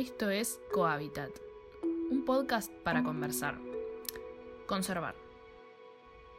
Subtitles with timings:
[0.00, 1.28] Esto es Cohabitat,
[2.10, 3.58] un podcast para conversar,
[4.66, 5.14] conservar,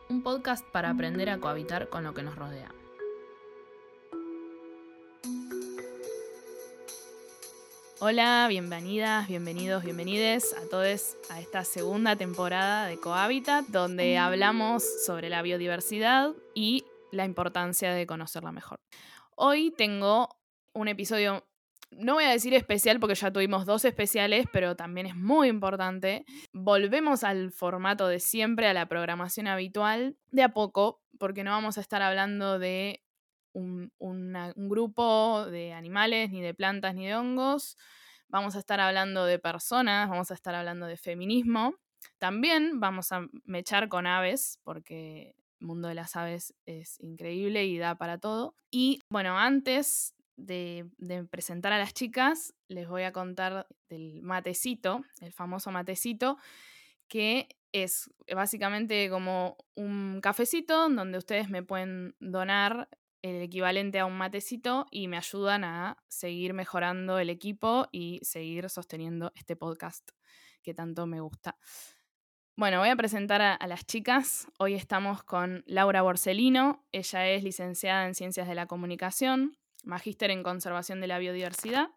[0.09, 2.73] un podcast para aprender a cohabitar con lo que nos rodea.
[7.99, 15.29] Hola, bienvenidas, bienvenidos, bienvenides a todos a esta segunda temporada de Cohabitat, donde hablamos sobre
[15.29, 18.79] la biodiversidad y la importancia de conocerla mejor.
[19.35, 20.29] Hoy tengo
[20.73, 21.43] un episodio,
[22.01, 26.25] no voy a decir especial porque ya tuvimos dos especiales, pero también es muy importante.
[26.51, 31.77] Volvemos al formato de siempre, a la programación habitual, de a poco, porque no vamos
[31.77, 33.03] a estar hablando de
[33.53, 33.91] un,
[34.55, 37.77] grupo de animales, ni de plantas, ni de hongos.
[38.27, 41.75] Vamos a estar hablando de personas, vamos a estar hablando de feminismo.
[42.17, 47.77] También vamos a mechar con aves, porque el mundo de las aves es increíble y
[47.77, 48.55] da para todo.
[48.71, 50.15] Y bueno, antes
[50.45, 50.89] de,
[51.29, 56.37] presentar a las chicas, les voy a contar del matecito, el famoso matecito,
[57.07, 62.89] que es básicamente como un cafecito donde ustedes me pueden donar
[63.21, 68.69] el equivalente a un matecito y me ayudan a seguir mejorando el equipo y seguir
[68.69, 70.09] sosteniendo este podcast
[70.63, 71.57] que tanto me gusta.
[72.57, 74.47] Bueno, voy a presentar a, las chicas.
[74.59, 76.85] Hoy estamos con Laura Borsellino.
[76.91, 81.89] Ella es licenciada en Ciencias de la Comunicación, magíster en Conservación de la Biodiversidad.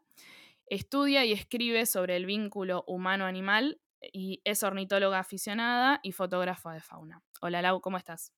[0.67, 3.81] Estudia y escribe sobre el vínculo humano-animal
[4.13, 7.23] y es ornitóloga aficionada y fotógrafa de fauna.
[7.41, 8.33] Hola Lau, ¿cómo estás?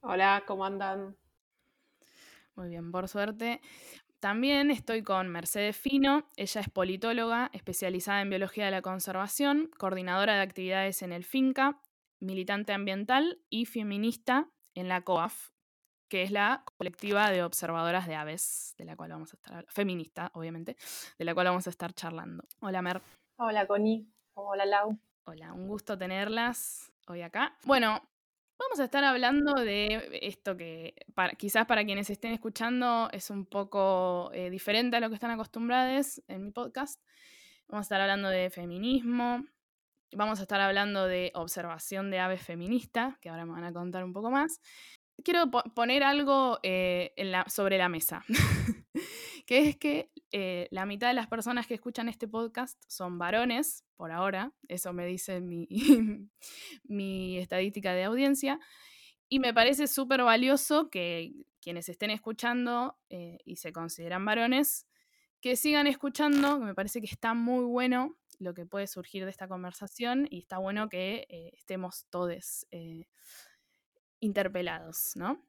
[0.00, 1.16] Hola, ¿cómo andan?
[2.54, 3.60] Muy bien, por suerte.
[4.20, 10.34] También estoy con Mercedes Fino, ella es politóloga, especializada en biología de la conservación, coordinadora
[10.34, 11.80] de actividades en el FINCA,
[12.18, 15.50] militante ambiental y feminista en la COAF,
[16.08, 20.30] que es la colectiva de observadoras de aves, de la cual vamos a estar, feminista,
[20.34, 20.76] obviamente,
[21.18, 22.44] de la cual vamos a estar charlando.
[22.60, 23.02] Hola Mer.
[23.36, 24.06] Hola Connie.
[24.34, 24.98] Hola Lau.
[25.24, 27.56] Hola, un gusto tenerlas hoy acá.
[27.64, 28.02] Bueno,
[28.58, 30.92] Vamos a estar hablando de esto que
[31.38, 36.20] quizás para quienes estén escuchando es un poco eh, diferente a lo que están acostumbrados
[36.26, 37.00] en mi podcast.
[37.68, 39.44] Vamos a estar hablando de feminismo,
[40.12, 44.02] vamos a estar hablando de observación de aves feministas, que ahora me van a contar
[44.02, 44.60] un poco más.
[45.24, 47.12] Quiero poner algo eh,
[47.48, 48.24] sobre la mesa,
[49.46, 53.84] que es que eh, la mitad de las personas que escuchan este podcast son varones,
[53.96, 55.66] por ahora, eso me dice mi,
[57.38, 58.60] estadística de audiencia,
[59.28, 64.86] y me parece súper valioso que quienes estén escuchando eh, y se consideran varones,
[65.40, 69.48] que sigan escuchando, me parece que está muy bueno lo que puede surgir de esta
[69.48, 72.66] conversación y está bueno que eh, estemos todos
[74.20, 75.42] interpelados, ¿no?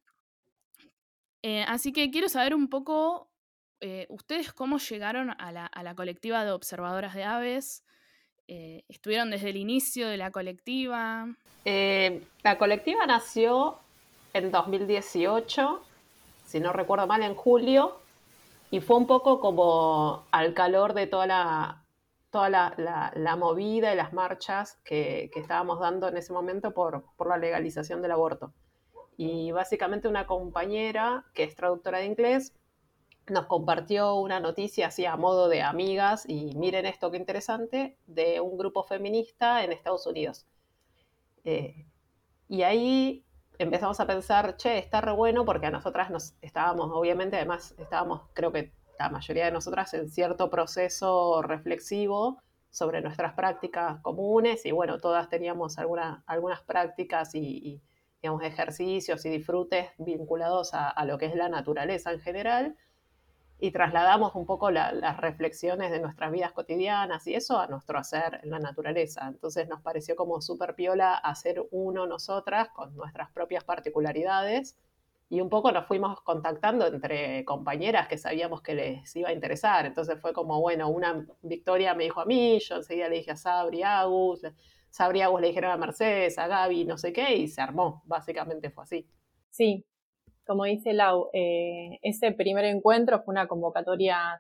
[1.68, 3.30] así que quiero saber un poco
[3.81, 7.84] eh, ¿ustedes cómo llegaron a la, colectiva de observadoras de aves?
[8.47, 11.28] Eh, ¿Estuvieron desde el inicio de la colectiva?
[11.63, 13.80] Eh, la colectiva nació
[14.34, 15.81] en 2018,
[16.46, 18.00] si no recuerdo mal, en julio,
[18.69, 21.84] y fue un poco como al calor de toda la,
[22.31, 27.38] toda la, movida y las marchas que, estábamos dando en ese momento por, por la
[27.38, 28.53] legalización del aborto.
[29.17, 32.53] Y básicamente una compañera que es traductora de inglés
[33.29, 38.39] nos compartió una noticia así a modo de amigas y miren esto qué interesante, de
[38.41, 40.47] un grupo feminista en Estados Unidos.
[41.44, 41.85] Eh,
[42.47, 43.25] y ahí
[43.57, 48.22] empezamos a pensar, che, está re bueno porque a nosotras nos estábamos, obviamente, además estábamos,
[48.34, 54.72] creo que la mayoría de nosotras en cierto proceso reflexivo sobre nuestras prácticas comunes y
[54.72, 57.82] bueno, todas teníamos algunas prácticas y,
[58.22, 62.76] digamos, ejercicios y disfrutes vinculados a lo que es la naturaleza en general
[63.62, 68.40] y trasladamos un poco las reflexiones de nuestras vidas cotidianas y eso a nuestro hacer
[68.44, 69.28] en la naturaleza.
[69.28, 74.78] Entonces nos pareció como súper piola hacer uno nosotras con nuestras propias particularidades
[75.29, 79.86] y un poco nos fuimos contactando entre compañeras que sabíamos que les iba a interesar.
[79.86, 83.36] Entonces fue como, bueno, una Victoria me dijo a mí, yo enseguida le dije a
[83.36, 84.42] Sabri Agus,
[84.89, 88.01] Sabri Agus le dijeron a Mercedes, a Gaby, no sé qué, y se armó.
[88.06, 89.07] Básicamente fue así.
[89.51, 89.86] Sí,
[90.48, 94.39] como dice Lau, eh, ese primer encuentro fue una convocatoria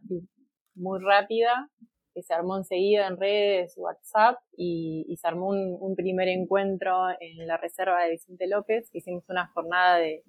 [0.73, 1.69] muy rápida,
[2.15, 7.57] que se armó enseguida en redes, WhatsApp, y, se armó un, primer encuentro en la
[7.57, 10.23] reserva de Vicente López, hicimos una jornada de,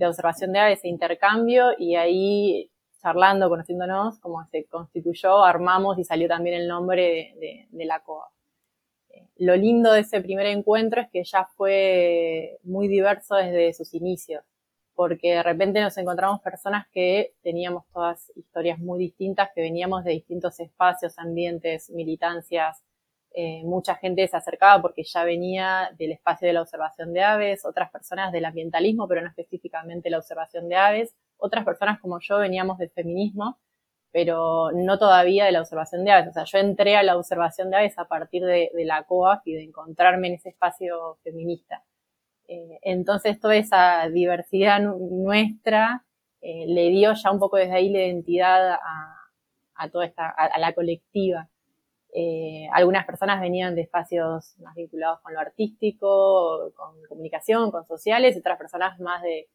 [0.00, 2.70] observación de aves e intercambio, y ahí
[3.00, 7.34] charlando, conociéndonos, como se constituyó, armamos y salió también el nombre
[7.70, 8.30] de, la COA.
[9.10, 13.94] Eh, lo lindo de ese primer encuentro es que ya fue muy diverso desde sus
[13.94, 14.44] inicios
[14.98, 20.10] porque de repente nos encontramos personas que teníamos todas historias muy distintas, que veníamos de
[20.10, 22.82] distintos espacios, ambientes, militancias.
[23.32, 27.64] Eh, mucha gente se acercaba porque ya venía del espacio de la observación de aves,
[27.64, 32.38] otras personas del ambientalismo, pero no específicamente la observación de aves, otras personas como yo
[32.38, 33.58] veníamos del feminismo,
[34.10, 36.28] pero no todavía de la observación de aves.
[36.30, 39.54] O sea, yo entré a la observación de aves a partir de, la COAF y
[39.54, 41.84] de encontrarme en ese espacio feminista.
[42.48, 46.06] Eh, entonces, toda esa diversidad nuestra
[46.40, 48.78] eh, le dio ya un poco desde ahí la identidad
[49.74, 51.48] a, toda esta, a, la colectiva.
[52.12, 58.34] Eh, algunas personas venían de espacios más vinculados con lo artístico, con comunicación, con sociales,
[58.34, 59.48] y otras personas más de,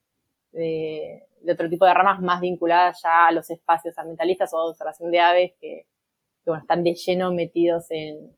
[0.51, 5.11] de, otro tipo de ramas más vinculadas ya a los espacios ambientalistas o de observación
[5.11, 5.88] de aves que,
[6.45, 8.35] bueno, están de lleno metidos en,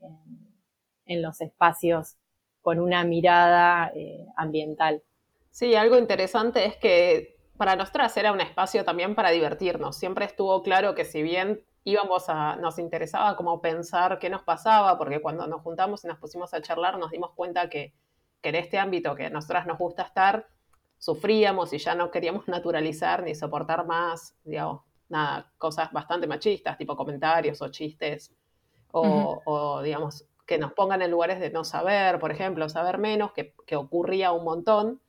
[1.06, 2.15] en, los espacios
[2.61, 5.03] con una mirada eh, ambiental.
[5.51, 9.97] Sí, algo interesante es que para nosotras era un espacio también para divertirnos.
[9.97, 14.97] Siempre estuvo claro que si bien íbamos a, nos interesaba como pensar qué nos pasaba,
[14.97, 17.93] porque cuando nos juntamos y nos pusimos a charlar nos dimos cuenta que,
[18.41, 20.47] que en este ámbito que a nosotras nos gusta estar,
[20.97, 26.95] sufríamos y ya no queríamos naturalizar ni soportar más, digamos, nada, cosas bastante machistas, tipo
[26.95, 28.33] comentarios o chistes,
[28.97, 33.53] o, digamos, que nos pongan en lugares de no saber, por ejemplo, saber menos, que,
[33.67, 35.01] que ocurría un montón.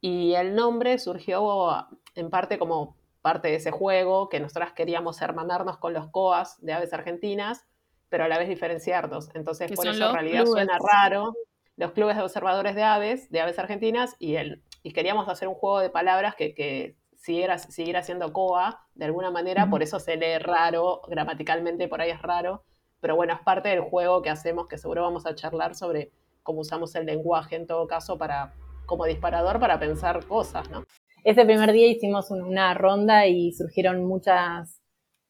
[0.00, 5.78] Y el nombre surgió en parte como parte de ese juego, que nosotras queríamos hermanarnos
[5.78, 7.66] con los COAS de aves argentinas,
[8.08, 9.30] pero a la vez diferenciarnos.
[9.34, 11.34] Entonces, por eso en realidad suena raro
[11.76, 15.54] los clubes de observadores de aves, de aves argentinas, y el y queríamos hacer un
[15.54, 20.16] juego de palabras que, que siguiera, siguiera siendo coa de alguna manera, por eso se
[20.16, 22.64] lee raro, gramaticalmente por ahí es raro,
[23.00, 26.12] pero bueno, es parte del juego que hacemos, que seguro vamos a charlar sobre
[26.42, 28.54] cómo usamos el lenguaje en todo caso para
[28.86, 30.84] como disparador para pensar cosas, ¿no?
[31.22, 34.80] Ese primer día hicimos una ronda y surgieron muchas,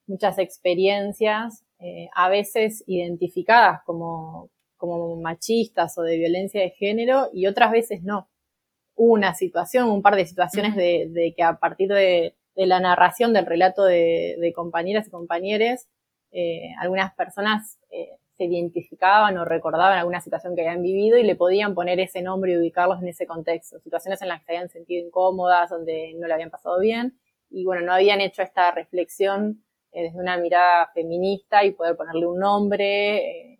[0.06, 7.46] muchas experiencias, eh, a veces identificadas como, como machistas o de violencia de género y
[7.46, 8.28] otras veces no.
[8.94, 13.84] Una situación, un par de situaciones de, que a partir de, la narración del relato
[13.84, 15.87] de, compañeras y compañeros,
[16.31, 18.10] eh, algunas personas eh,
[18.40, 22.52] se identificaban o recordaban alguna situación que habían vivido y le podían poner ese nombre
[22.52, 23.78] y ubicarlos en ese contexto.
[23.81, 27.19] Situaciones en las que se habían sentido incómodas, donde no le habían pasado bien
[27.50, 32.26] y bueno, no habían hecho esta reflexión eh, desde una mirada feminista y poder ponerle
[32.26, 33.58] un nombre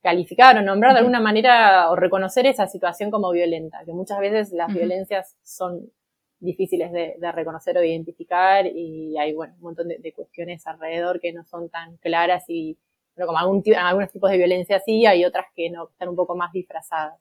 [0.00, 4.52] calificar o nombrar de alguna manera o reconocer esa situación como violenta, que muchas veces
[4.52, 5.90] las violencias son
[6.38, 11.44] difíciles de, reconocer o identificar y hay bueno, un montón de, cuestiones alrededor que no
[11.44, 12.78] son tan claras y
[13.18, 16.36] bueno, como algún, algunos tipos de violencia sí, hay otras que no están un poco
[16.36, 17.20] más disfrazadas.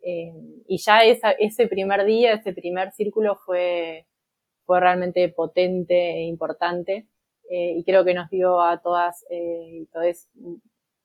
[0.00, 0.32] Eh,
[0.66, 4.06] y ya esa, ese primer día, ese primer círculo fue,
[4.64, 7.06] fue realmente potente e importante
[7.50, 10.28] eh, y creo que nos dio a todas eh, y todos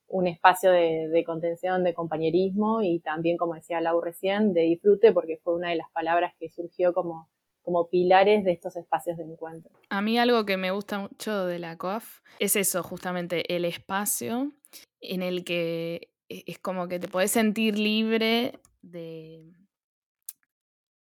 [0.07, 5.38] un espacio de, contención, de compañerismo y también, como decía Lau recién, de disfrute, porque
[5.38, 7.30] fue una de las palabras que surgió como,
[7.62, 9.72] como pilares de estos espacios de encuentro.
[9.90, 14.52] A mí algo que me gusta mucho de la COAF es eso, justamente el espacio
[15.00, 19.44] en el que e, es como que te podés sentir libre de,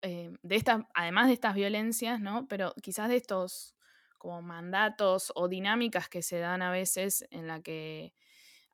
[0.01, 2.47] eh, de estas, además de estas violencias, ¿no?
[2.47, 3.75] Pero quizás de estos
[4.17, 8.13] como mandatos o dinámicas que se dan a veces en la que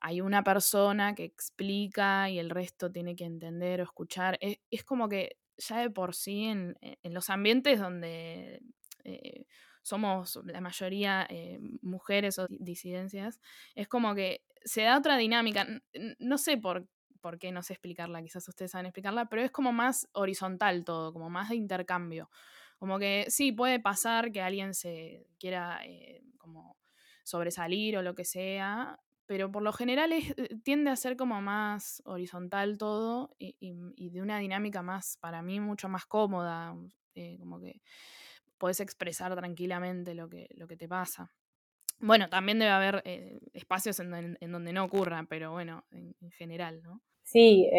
[0.00, 4.36] hay una persona que explica y el resto tiene que entender o escuchar.
[4.40, 8.62] Es, como que ya de por sí en, los ambientes donde
[9.04, 9.46] eh,
[9.82, 13.40] somos la mayoría eh, mujeres o disidencias,
[13.74, 15.66] es como que se da otra dinámica.
[16.18, 16.86] No sé por,
[17.20, 21.12] por qué, no sé explicarla, quizás ustedes saben explicarla, pero es como más horizontal todo,
[21.12, 22.30] como más de intercambio.
[22.78, 26.76] Como que sí, puede pasar que alguien se quiera eh, como
[27.24, 28.98] sobresalir o lo que sea,
[29.32, 34.20] pero por lo general es, eh, tiende a ser como más horizontal todo y, de
[34.20, 36.76] una dinámica más, para mí, mucho más cómoda,
[37.14, 37.80] eh, como que
[38.58, 41.32] puedes expresar tranquilamente lo que, lo que te pasa.
[41.98, 47.00] Bueno, también debe haber eh, espacios en, donde no ocurra, pero bueno, en, general, ¿no?
[47.22, 47.70] Sí,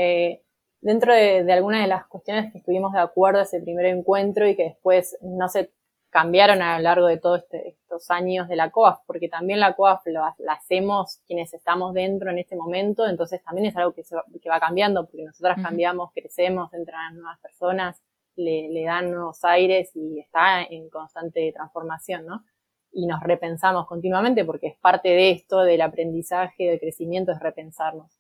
[0.82, 4.56] dentro de, de algunas de las cuestiones que estuvimos de acuerdo ese primer encuentro y
[4.56, 5.72] que después no se
[6.14, 9.74] cambiaron a lo largo de todos este, estos años de la COAF, porque también la
[9.74, 14.24] COAF la, hacemos quienes estamos dentro en este momento, entonces también es algo que, va,
[14.42, 18.02] que va cambiando, porque nosotras cambiamos, crecemos, entran nuevas personas,
[18.36, 22.44] le, dan nuevos aires y está en constante transformación, ¿no?
[22.92, 28.20] Y nos repensamos continuamente porque es parte de esto, del aprendizaje, del crecimiento, es repensarnos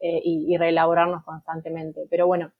[0.00, 2.06] eh, y, y reelaborarnos constantemente.
[2.10, 2.52] Pero bueno,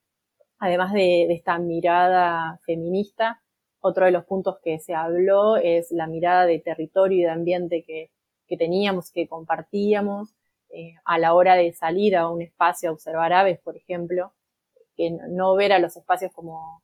[0.60, 3.42] además de, esta mirada feminista,
[3.80, 7.84] otro de los puntos que se habló es la mirada de territorio y de ambiente
[7.84, 8.10] que,
[8.56, 10.34] teníamos, que compartíamos
[10.70, 14.32] eh, a la hora de salir a un espacio a observar aves, por ejemplo,
[14.96, 16.82] que no ver a los espacios como,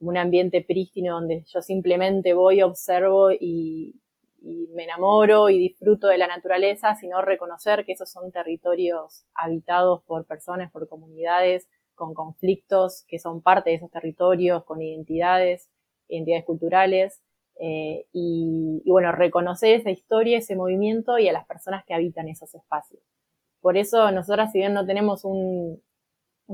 [0.00, 4.00] un ambiente prístino donde yo simplemente voy, observo y,
[4.40, 10.02] y me enamoro y disfruto de la naturaleza, sino reconocer que esos son territorios habitados
[10.04, 15.68] por personas, por comunidades, con conflictos que son parte de esos territorios, con identidades,
[16.08, 17.22] identidades culturales,
[17.60, 22.54] eh, y, bueno, reconocer esa historia, ese movimiento y a las personas que habitan esos
[22.54, 23.02] espacios.
[23.60, 25.82] Por eso nosotras, si bien no tenemos un,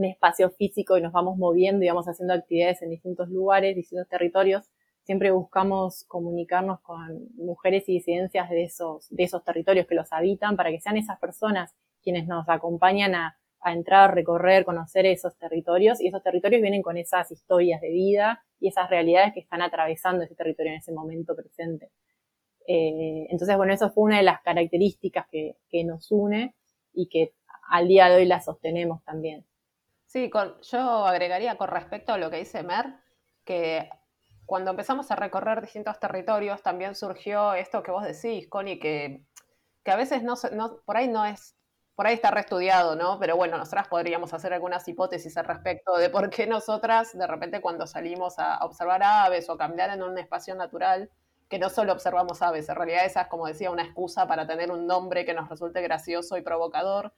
[0.02, 4.68] espacio físico y nos vamos moviendo y vamos haciendo actividades en distintos lugares, distintos territorios,
[5.04, 10.56] siempre buscamos comunicarnos con mujeres y disidencias de esos, de esos territorios que los habitan
[10.56, 16.00] para que sean esas personas quienes nos acompañan a, a entrar, recorrer, conocer esos territorios
[16.00, 20.23] y esos territorios vienen con esas historias de vida y esas realidades que están atravesando
[20.23, 21.90] ese territorio en ese momento presente.
[22.66, 26.54] Eh, entonces, bueno, eso fue una de las características que, nos une
[26.92, 27.33] y que
[27.71, 29.47] al día de hoy la sostenemos también.
[30.04, 30.30] Sí,
[30.71, 32.97] yo agregaría con respecto a lo que dice Mer,
[33.44, 33.88] que
[34.44, 39.25] cuando empezamos a recorrer distintos territorios, también surgió esto que vos decís, Connie, que,
[39.83, 41.56] que a veces no, no, por ahí no es,
[41.94, 43.18] por ahí está reestudiado, ¿no?
[43.18, 47.60] Pero bueno, nosotras podríamos hacer algunas hipótesis al respecto de por qué nosotras, de repente,
[47.60, 51.10] cuando salimos a observar aves o caminar en un espacio natural,
[51.48, 54.70] que no solo observamos aves, en realidad esa es, como decía, una excusa para tener
[54.72, 57.12] un nombre que nos resulte gracioso y provocador,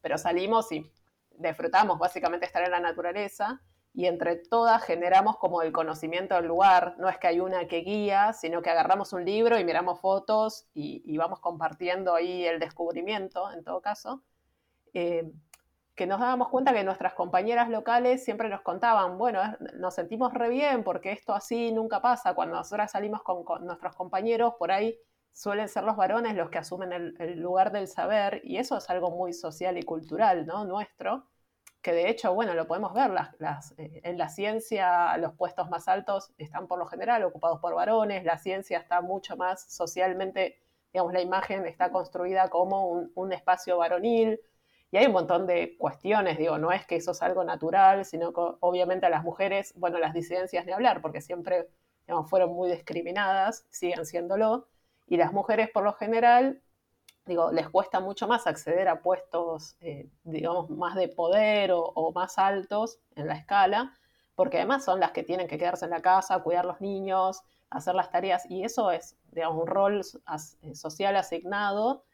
[0.00, 0.90] pero salimos y
[1.32, 3.60] disfrutamos básicamente estar en la naturaleza
[3.94, 6.96] y entre todas generamos como el conocimiento del lugar.
[6.98, 10.66] No es que hay una que guía, sino que agarramos un libro y miramos fotos
[10.74, 14.22] y, vamos compartiendo ahí el descubrimiento, en todo caso.
[14.94, 15.30] Eh,
[15.94, 19.42] que nos dábamos cuenta que nuestras compañeras locales siempre nos contaban, bueno,
[19.74, 22.34] nos sentimos re bien porque esto así nunca pasa.
[22.34, 24.98] Cuando nosotras salimos con, nuestros compañeros, por ahí
[25.32, 28.88] suelen ser los varones los que asumen el, el lugar del saber y eso es
[28.88, 30.64] algo muy social y cultural, ¿no?
[30.64, 31.26] Nuestro
[31.82, 35.88] que de hecho, bueno, lo podemos ver, las, eh, en la ciencia los puestos más
[35.88, 40.60] altos están por lo general ocupados por varones, la ciencia está mucho más socialmente,
[40.92, 44.40] digamos, la imagen está construida como un, espacio varonil,
[44.92, 48.32] y hay un montón de cuestiones, digo, no es que eso es algo natural, sino
[48.32, 51.68] que obviamente a las mujeres, bueno, las disidencias ni hablar, porque siempre,
[52.28, 54.68] fueron muy discriminadas, siguen siéndolo,
[55.06, 56.60] y las mujeres por lo general
[57.26, 62.38] digo, les cuesta mucho más acceder a puestos, eh, digamos, más de poder o, más
[62.38, 63.96] altos en la escala,
[64.34, 67.94] porque además son las que tienen que quedarse en la casa, cuidar los niños, hacer
[67.94, 72.04] las tareas, y eso es, digamos, un rol eh, social asignado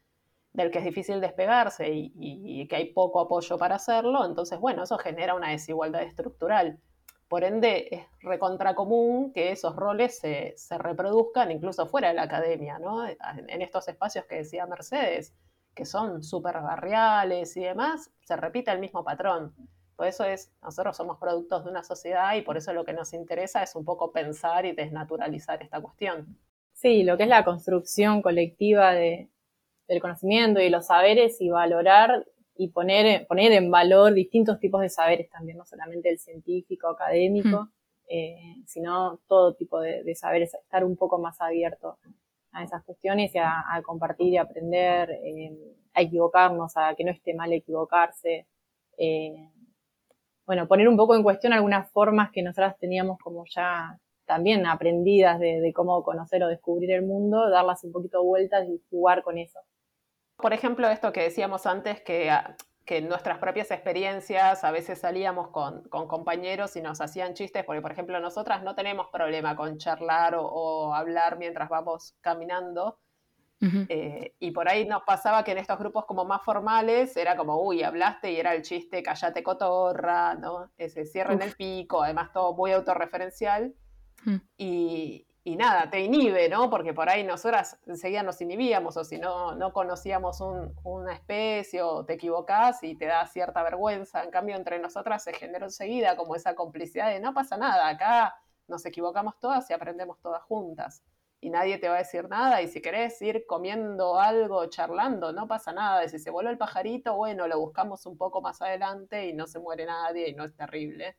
[0.52, 4.82] del que es difícil despegarse y, y, que hay poco apoyo para hacerlo, entonces, bueno,
[4.82, 6.80] eso genera una desigualdad estructural.
[7.28, 12.78] Por ende, es recontra común que esos roles se, reproduzcan incluso fuera de la academia,
[12.78, 13.06] ¿no?
[13.06, 15.34] En estos espacios que decía Mercedes,
[15.74, 19.54] que son súper barriales y demás, se repite el mismo patrón.
[19.94, 23.12] Por eso es, nosotros somos productos de una sociedad y por eso lo que nos
[23.12, 26.38] interesa es un poco pensar y desnaturalizar esta cuestión.
[26.72, 29.28] Sí, lo que es la construcción colectiva de,
[29.88, 32.26] del conocimiento y los saberes y valorar
[32.58, 37.68] y poner, poner en valor distintos tipos de saberes también, no solamente el científico, académico,
[38.08, 41.98] eh, sino todo tipo de, saberes, estar un poco más abierto
[42.50, 45.56] a esas cuestiones y a, compartir y aprender, eh,
[45.94, 48.48] a equivocarnos, a que no esté mal equivocarse.
[48.98, 49.50] Eh,
[50.44, 55.38] bueno, poner un poco en cuestión algunas formas que nosotras teníamos como ya también aprendidas
[55.38, 59.38] de, de cómo conocer o descubrir el mundo, darlas un poquito vueltas y jugar con
[59.38, 59.60] eso.
[60.38, 65.00] Por ejemplo, esto que decíamos antes, que, ah, que en nuestras propias experiencias a veces
[65.00, 69.78] salíamos con, compañeros y nos hacían chistes, porque por ejemplo nosotras no tenemos problema con
[69.78, 72.98] charlar o, hablar mientras vamos caminando.
[73.60, 77.60] Eh, y por ahí nos pasaba que en estos grupos como más formales era como,
[77.60, 80.70] uy, hablaste y era el chiste, callate cotorra, ¿no?
[80.78, 83.74] Ese cierre en el pico, además todo muy autorreferencial.
[84.56, 86.68] Y, y nada, te inhibe, ¿no?
[86.68, 90.40] Porque por ahí nosotras enseguida nos inhibíamos o si no, no conocíamos
[90.84, 94.22] una especie o te equivocás y te da cierta vergüenza.
[94.22, 98.34] En cambio, entre nosotras se generó enseguida como esa complicidad de no pasa nada, acá
[98.66, 101.02] nos equivocamos todas y aprendemos todas juntas.
[101.40, 105.46] Y nadie te va a decir nada y si querés ir comiendo algo, charlando, no
[105.46, 106.04] pasa nada.
[106.04, 109.46] Y si se voló el pajarito, bueno, lo buscamos un poco más adelante y no
[109.46, 111.16] se muere nadie y no es terrible.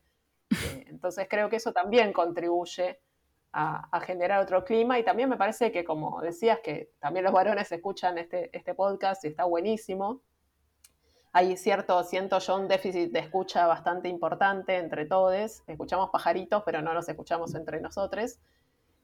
[0.52, 3.00] Eh, entonces creo que eso también contribuye
[3.52, 7.72] a, generar otro clima y también me parece que como decías que también los varones
[7.72, 10.22] escuchan este, este podcast y está buenísimo,
[11.32, 15.62] hay cierto, siento yo, un déficit de escucha bastante importante entre todos.
[15.68, 18.40] Escuchamos pajaritos, pero no los escuchamos entre nosotros.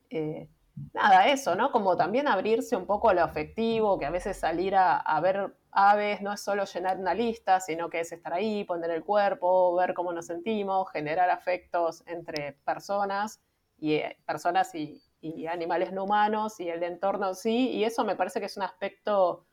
[0.09, 0.49] Eh,
[0.93, 1.71] nada, eso, ¿no?
[1.71, 6.21] Como también abrirse un poco a lo afectivo, que a veces salir a, ver aves
[6.21, 9.93] no es solo llenar una lista, sino que es estar ahí, poner el cuerpo, ver
[9.93, 13.39] cómo nos sentimos, generar afectos entre personas
[13.77, 18.15] y eh, personas y, y animales no humanos y el entorno sí, y eso me
[18.15, 19.45] parece que es un aspecto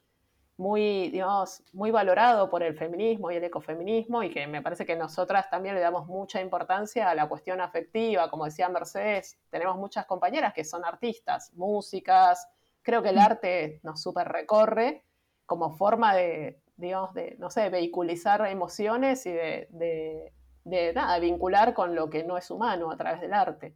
[0.57, 4.97] muy, digamos, muy valorado por el feminismo y el ecofeminismo y que me parece que
[4.97, 10.07] nosotras también le damos mucha importancia a la cuestión afectiva, como decía Mercedes, tenemos muchas
[10.07, 12.49] compañeras que son artistas, músicas,
[12.83, 13.21] creo que el mm.
[13.21, 15.05] arte nos super recorre
[15.47, 20.33] como forma de, digamos, de, no sé, vehiculizar emociones y de, de,
[20.64, 23.75] de nada, vincular con lo que no es humano a través del arte.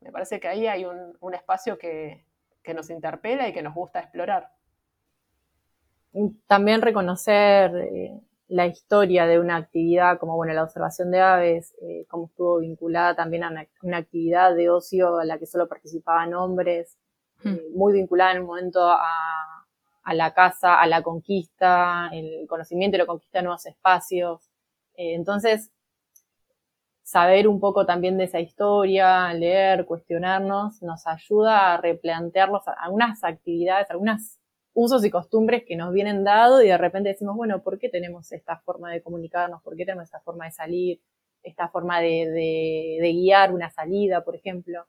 [0.00, 2.24] Me parece que ahí hay un, un espacio que,
[2.62, 4.50] que nos interpela y que nos gusta explorar
[6.46, 12.06] también reconocer eh, la historia de una actividad como bueno la observación de aves, eh,
[12.08, 16.96] cómo estuvo vinculada también a una, actividad de ocio a la que solo participaban hombres,
[17.44, 17.48] hmm.
[17.48, 19.66] eh, muy vinculada en el momento a,
[20.02, 24.48] a, la casa, a la conquista, el conocimiento y la conquista de nuevos espacios.
[24.94, 25.70] entonces,
[27.08, 33.90] saber un poco también de esa historia, leer, cuestionarnos, nos ayuda a replantearlos algunas actividades,
[33.90, 34.38] algunas
[34.74, 38.30] usos y costumbres que nos vienen dados y de repente decimos, bueno, ¿por qué tenemos
[38.32, 39.62] esta forma de comunicarnos?
[39.62, 41.00] ¿Por qué tenemos esta forma de salir?
[41.42, 44.84] Esta forma de, guiar una salida, por ejemplo,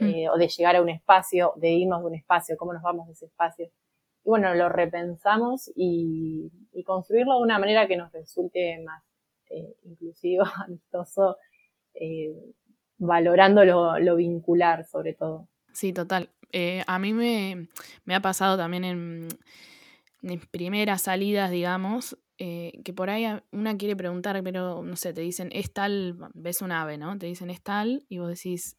[0.00, 0.06] hmm.
[0.06, 3.08] eh, o de llegar a un espacio, de irnos de un espacio, cómo nos vamos
[3.08, 3.66] de ese espacio.
[4.24, 6.50] Y bueno, lo repensamos y,
[6.86, 9.02] construirlo de una manera que nos resulte más
[9.50, 11.36] eh, inclusivo, amistoso,
[12.00, 12.34] eh,
[12.98, 15.48] valorando lo vincular sobre todo.
[15.72, 16.30] Sí, total.
[16.52, 17.68] Eh, a mí me,
[18.14, 19.28] ha pasado también en,
[20.50, 25.50] primeras salidas, digamos, eh, que por ahí una quiere preguntar, pero no sé, te dicen,
[25.52, 27.16] es tal, ves un ave, ¿no?
[27.18, 28.76] Te dicen, es tal, y vos decís,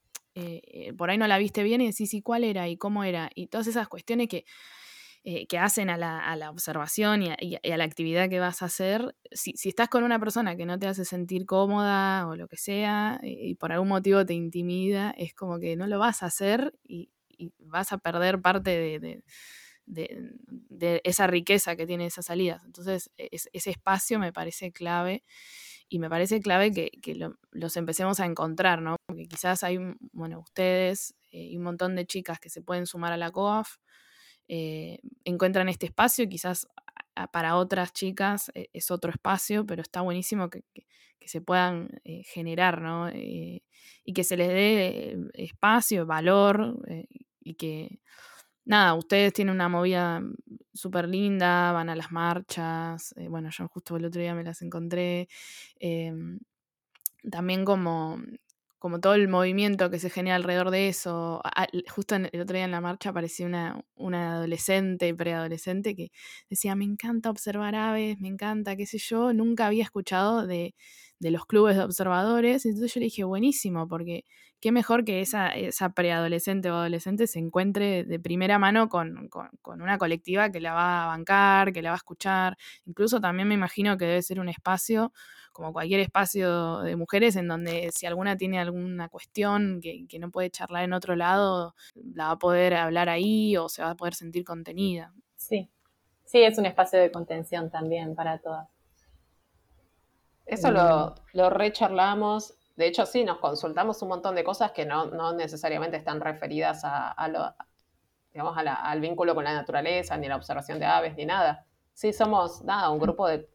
[0.98, 2.70] por ahí no la viste bien y decís, ¿y cuál era?
[2.70, 3.30] ¿Y cómo era?
[3.36, 4.46] Y todas esas cuestiones que,
[5.24, 9.70] que hacen a la, observación y a, la actividad que vas a hacer, si, si,
[9.70, 13.56] estás con una persona que no te hace sentir cómoda o lo que sea, y
[13.56, 17.12] por algún motivo te intimida, es como que no lo vas a hacer y,
[17.60, 19.00] vas a perder parte
[19.88, 22.64] de, esa riqueza que tiene esas salidas.
[22.66, 25.24] Entonces, e, ese espacio me parece clave
[25.90, 26.92] y me parece clave que,
[27.52, 28.98] los empecemos a encontrar, ¿no?
[29.08, 29.80] Porque quizás hay,
[30.12, 33.78] bueno, ustedes eh, y un montón de chicas que se pueden sumar a la COAF,
[34.50, 36.68] eh, encuentran este espacio, quizás
[37.32, 40.64] para otras chicas eh, es otro espacio, pero está buenísimo que,
[41.26, 43.08] se puedan generar, ¿no?
[43.14, 43.62] y
[44.16, 46.80] que se les dé espacio, valor
[47.40, 48.00] y que,
[48.70, 50.22] nada, ustedes tienen una movida
[50.74, 54.62] súper linda, van a las marchas, eh, bueno, yo justo el otro día me las
[54.62, 55.28] encontré,
[55.80, 56.40] em,
[57.32, 58.22] también como,
[58.80, 61.42] como todo el movimiento que se genera alrededor de eso.
[61.90, 66.12] justo el otro día en la marcha apareció una, una adolescente, preadolescente, que
[66.50, 70.76] decía, me encanta observar aves, me encanta, qué sé yo, nunca había escuchado de,
[71.20, 72.66] de los clubes de observadores.
[72.66, 74.26] Entonces yo le dije, buenísimo, porque
[74.60, 79.30] qué mejor que esa, esa preadolescente o adolescente se encuentre de primera mano con,
[79.66, 82.58] una colectiva que la va a bancar, que la va a escuchar.
[82.86, 85.14] Incluso también me imagino que debe ser un espacio,
[85.54, 90.30] como cualquier espacio de mujeres, en donde si alguna tiene alguna cuestión que, que no
[90.30, 93.96] puede charlar en otro lado, la va a poder hablar ahí o se va a
[93.96, 95.14] poder sentir contenida.
[95.38, 95.70] Sí,
[96.26, 98.68] sí, es un espacio de contención también para todas.
[100.46, 102.59] Eso lo, lo recharlamos.
[102.80, 106.84] De hecho, sí, nos consultamos un montón de cosas que no, no necesariamente están referidas
[106.86, 107.54] a, lo,
[108.32, 111.66] digamos, al vínculo con la naturaleza, ni la observación de aves, ni nada.
[111.92, 113.50] Sí, somos, nada, un grupo de,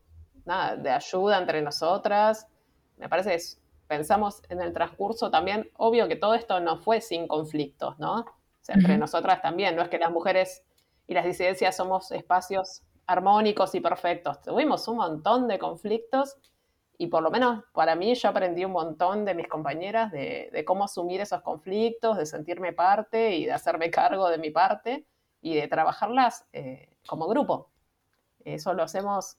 [0.44, 2.48] nada, de ayuda entre nosotras.
[2.98, 3.42] Me parece que
[3.86, 8.16] pensamos en el transcurso también, obvio que todo esto no fue sin conflictos, ¿no?
[8.20, 8.26] O
[8.60, 10.64] sea, entre nosotras también, no es que las mujeres
[11.06, 14.42] y las disidencias somos espacios armónicos y perfectos.
[14.42, 16.36] Tuvimos un montón de conflictos
[16.96, 20.84] y por lo menos para mí yo aprendí un montón de mis compañeras de, cómo
[20.84, 25.06] asumir esos conflictos, de sentirme parte y de hacerme cargo de mi parte
[25.40, 27.70] y de trabajarlas eh, como grupo.
[28.44, 29.38] Eso lo hacemos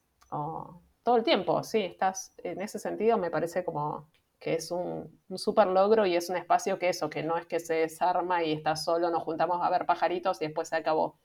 [1.03, 5.37] todo el tiempo, sí, estás en ese sentido me parece como que es un, un
[5.37, 8.51] súper logro y es un espacio que eso, que no es que se desarma y
[8.51, 11.17] está solo, nos juntamos a ver pajaritos y después se acabó.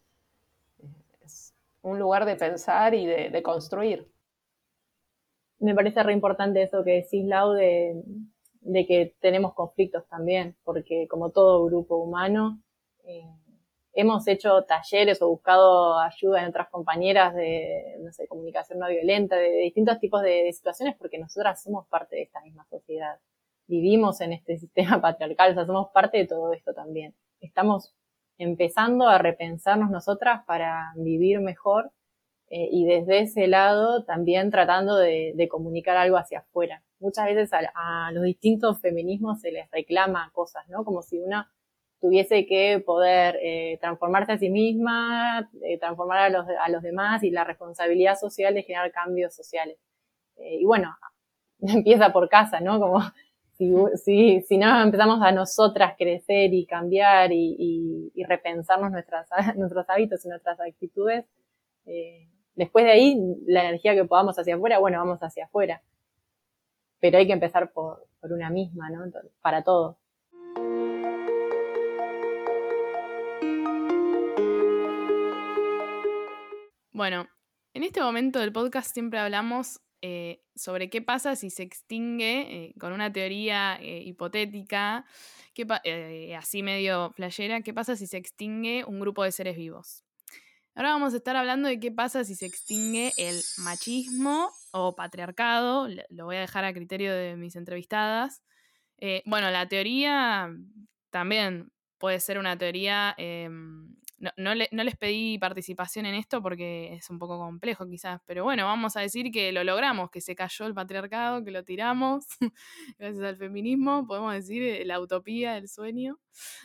[1.23, 4.09] Es un lugar de pensar y de construir
[5.61, 8.03] me parece re importante eso que decís, Lau, de,
[8.87, 12.61] que tenemos conflictos también, porque como todo grupo humano,
[13.05, 13.25] eh,
[13.93, 19.37] hemos hecho talleres o buscado ayuda en otras compañeras de, no sé, comunicación no violenta,
[19.37, 23.19] de, distintos tipos de, situaciones, porque nosotras somos parte de esta misma sociedad.
[23.67, 27.15] Vivimos en este sistema patriarcal, o sea, somos parte de todo esto también.
[27.41, 27.95] Estamos
[28.39, 31.93] empezando a repensarnos nosotras para vivir mejor
[32.51, 36.83] eh, y desde ese lado también tratando de, comunicar algo hacia afuera.
[36.99, 40.85] Muchas veces a, los distintos feminismos se les reclama cosas, ¿no?
[40.85, 41.51] Como si una
[42.01, 47.23] tuviese que poder eh, transformarse a sí misma, eh, transformar a los, a los demás
[47.23, 49.79] y la responsabilidad social de generar cambios sociales.
[50.37, 50.97] y bueno,
[51.61, 52.81] empieza por casa, ¿no?
[52.81, 53.01] Como
[53.97, 60.25] si, si, no empezamos a nosotras crecer y cambiar y, y, repensarnos nuestras, nuestros hábitos
[60.25, 61.27] y nuestras actitudes,
[61.87, 62.29] eh,
[62.61, 65.83] Después de ahí, la energía que podamos hacia afuera, bueno, vamos hacia afuera.
[67.01, 69.11] Pero hay que empezar por, una misma, ¿no?
[69.41, 69.97] Para todo.
[76.93, 77.31] Bueno,
[77.73, 82.75] en este momento del podcast siempre hablamos eh, sobre qué pasa si se extingue, eh,
[82.79, 85.07] con una teoría eh, hipotética,
[86.37, 90.05] así medio flayera, qué pasa si se extingue un grupo de seres vivos.
[90.81, 95.87] Ahora vamos a estar hablando de qué pasa si se extingue el machismo o patriarcado.
[96.09, 98.43] Lo voy a dejar a criterio de mis entrevistadas.
[98.97, 100.49] Eh, bueno, la teoría
[101.11, 103.15] también puede ser una teoría...
[103.19, 103.95] Em,
[104.39, 108.97] no, les pedí participación en esto porque es un poco complejo quizás, pero bueno, vamos
[108.97, 112.25] a decir que lo logramos, que se cayó el patriarcado, que lo tiramos
[112.99, 116.19] gracias al feminismo, podemos decir eh, la utopía, el sueño.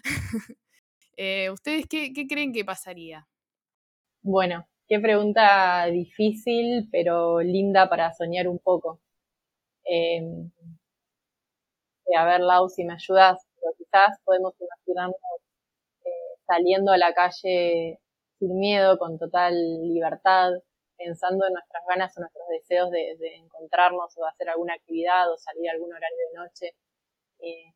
[1.18, 3.26] Eh, ¿Ustedes qué creen que pasaría?
[4.28, 9.00] Bueno, qué pregunta difícil, pero linda para soñar un poco.
[9.86, 10.20] Eh,
[12.18, 13.46] a ver, Lau, si me ayudas,
[13.78, 15.20] quizás podemos imaginarnos
[16.06, 16.10] eh,
[16.48, 18.00] saliendo a la calle
[18.40, 19.54] sin miedo, con total
[19.94, 20.54] libertad,
[20.98, 25.70] pensando en nuestras ganas o nuestros deseos de, encontrarnos o hacer alguna actividad o salir
[25.70, 26.76] a algún horario de noche.
[27.42, 27.74] Eh,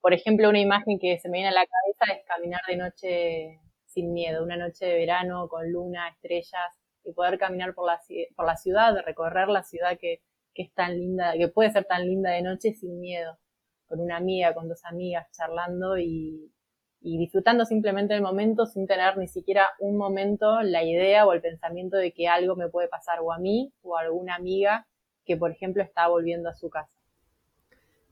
[0.00, 3.60] por ejemplo, una imagen que se me viene a la cabeza es caminar de noche
[3.90, 8.00] sin miedo, una noche de verano con luna, estrellas, y poder caminar por la,
[8.36, 10.22] por la ciudad, recorrer la ciudad que,
[10.54, 13.38] es tan linda, que puede ser tan linda de noche sin miedo,
[13.86, 16.52] con una amiga, con dos amigas, charlando y,
[17.00, 21.96] disfrutando simplemente el momento sin tener ni siquiera un momento la idea o el pensamiento
[21.96, 24.86] de que algo me puede pasar o a mí o a alguna amiga
[25.24, 27.00] que, por ejemplo, está volviendo a su casa.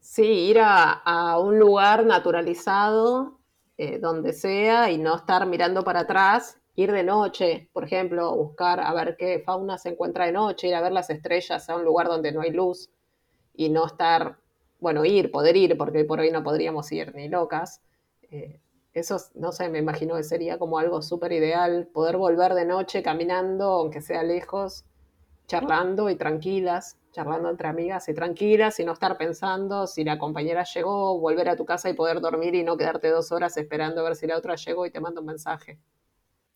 [0.01, 3.38] Sí, ir a un lugar naturalizado
[3.79, 8.81] eh, donde sea y no estar mirando para atrás, ir de noche, por ejemplo, buscar
[8.81, 11.85] a ver qué fauna se encuentra de noche, ir a ver las estrellas a un
[11.85, 12.91] lugar donde no hay luz
[13.55, 14.37] y no estar,
[14.81, 17.81] bueno, ir, poder ir, porque por hoy no podríamos ir ni locas.
[18.31, 18.61] Eh,
[18.95, 23.03] eso, no sé, me imagino que sería como algo súper ideal, poder volver de noche
[23.03, 24.85] caminando, aunque sea lejos,
[25.47, 30.63] charlando y tranquilas charlando entre amigas y tranquilas y no estar pensando si la compañera
[30.63, 34.05] llegó, volver a tu casa y poder dormir y no quedarte dos horas esperando a
[34.05, 35.81] ver si la otra llegó y te manda un mensaje.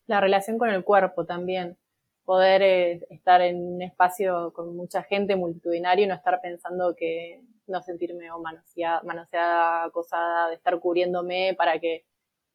[0.07, 1.77] La relación con el cuerpo también.
[2.23, 7.41] Poder eh, estar en un espacio con mucha gente multitudinario y no estar pensando que
[7.67, 12.05] no sentirme o manoseada, manoseada acosada, de estar cubriéndome para que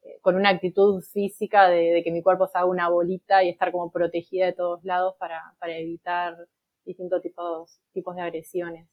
[0.01, 3.71] eh, con una actitud física de, que mi cuerpo se haga una bolita y estar
[3.71, 6.35] como protegida de todos lados para, para evitar
[6.89, 8.87] distintos tipos, de agresiones.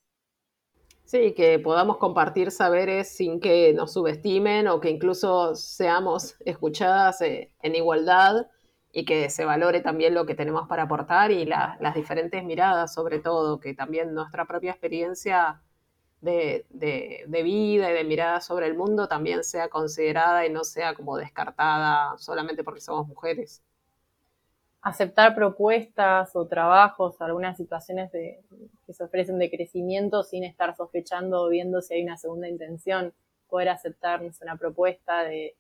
[1.05, 7.53] Sí, que podamos compartir saberes sin que nos subestimen o que incluso seamos escuchadas eh,
[7.63, 8.47] en igualdad
[8.93, 13.19] y que se valore también lo que tenemos para aportar y las diferentes miradas, sobre
[13.19, 15.63] todo, que también nuestra propia experiencia
[16.23, 20.95] de, de, vida y de mirada sobre el mundo también sea considerada y no sea
[20.95, 23.63] como descartada solamente porque somos mujeres
[24.87, 31.49] aceptar propuestas o trabajos, algunas situaciones que se ofrecen de crecimiento sin estar sospechando o
[31.49, 33.13] viendo si hay una segunda intención,
[33.49, 35.57] poder aceptar una propuesta de,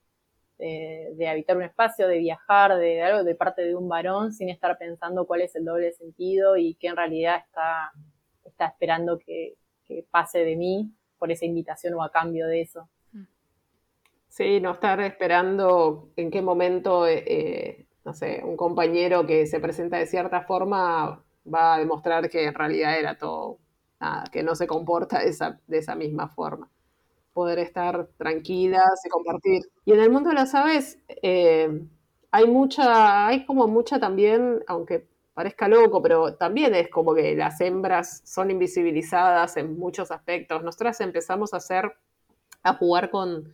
[1.29, 5.27] habitar un espacio, de viajar, de, algo de parte de un varón sin estar pensando
[5.27, 7.91] cuál es el doble sentido y que en realidad está,
[8.45, 9.57] está esperando que,
[10.09, 12.89] pase de mí por esa invitación o a cambio de eso.
[14.29, 19.99] Sí, no estar esperando en qué momento eh, no sé, un compañero que se presenta
[19.99, 23.59] de cierta forma va a demostrar que en realidad era todo,
[23.99, 26.71] nada, que no se comporta de esa, de esa misma forma.
[27.33, 29.63] Poder estar tranquilas y compartir.
[29.85, 31.83] Y en el mundo de las aves eh,
[32.31, 37.61] hay mucha, hay como mucha también, aunque parezca loco, pero también es como que las
[37.61, 40.63] hembras son invisibilizadas en muchos aspectos.
[40.63, 41.93] Nosotras empezamos a hacer,
[42.63, 43.53] a jugar con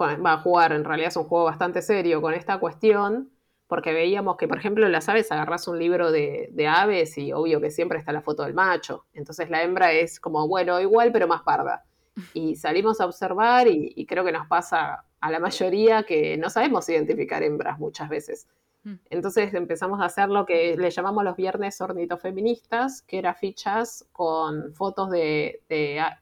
[0.00, 3.30] va a jugar, en realidad es un juego bastante serio con esta cuestión,
[3.72, 7.32] porque veíamos que, por ejemplo, en las aves agarras un libro de, de, aves y
[7.32, 9.06] obvio que siempre está la foto del macho.
[9.14, 11.82] Entonces la hembra es como, bueno, igual, pero más parda.
[12.34, 16.50] Y salimos a observar y, y creo que nos pasa a la mayoría que no
[16.50, 18.46] sabemos identificar hembras muchas veces.
[18.84, 18.96] Mm.
[19.08, 24.74] Entonces empezamos a hacer lo que le llamamos los viernes ornitofeministas, que eran fichas con
[24.74, 25.62] fotos de,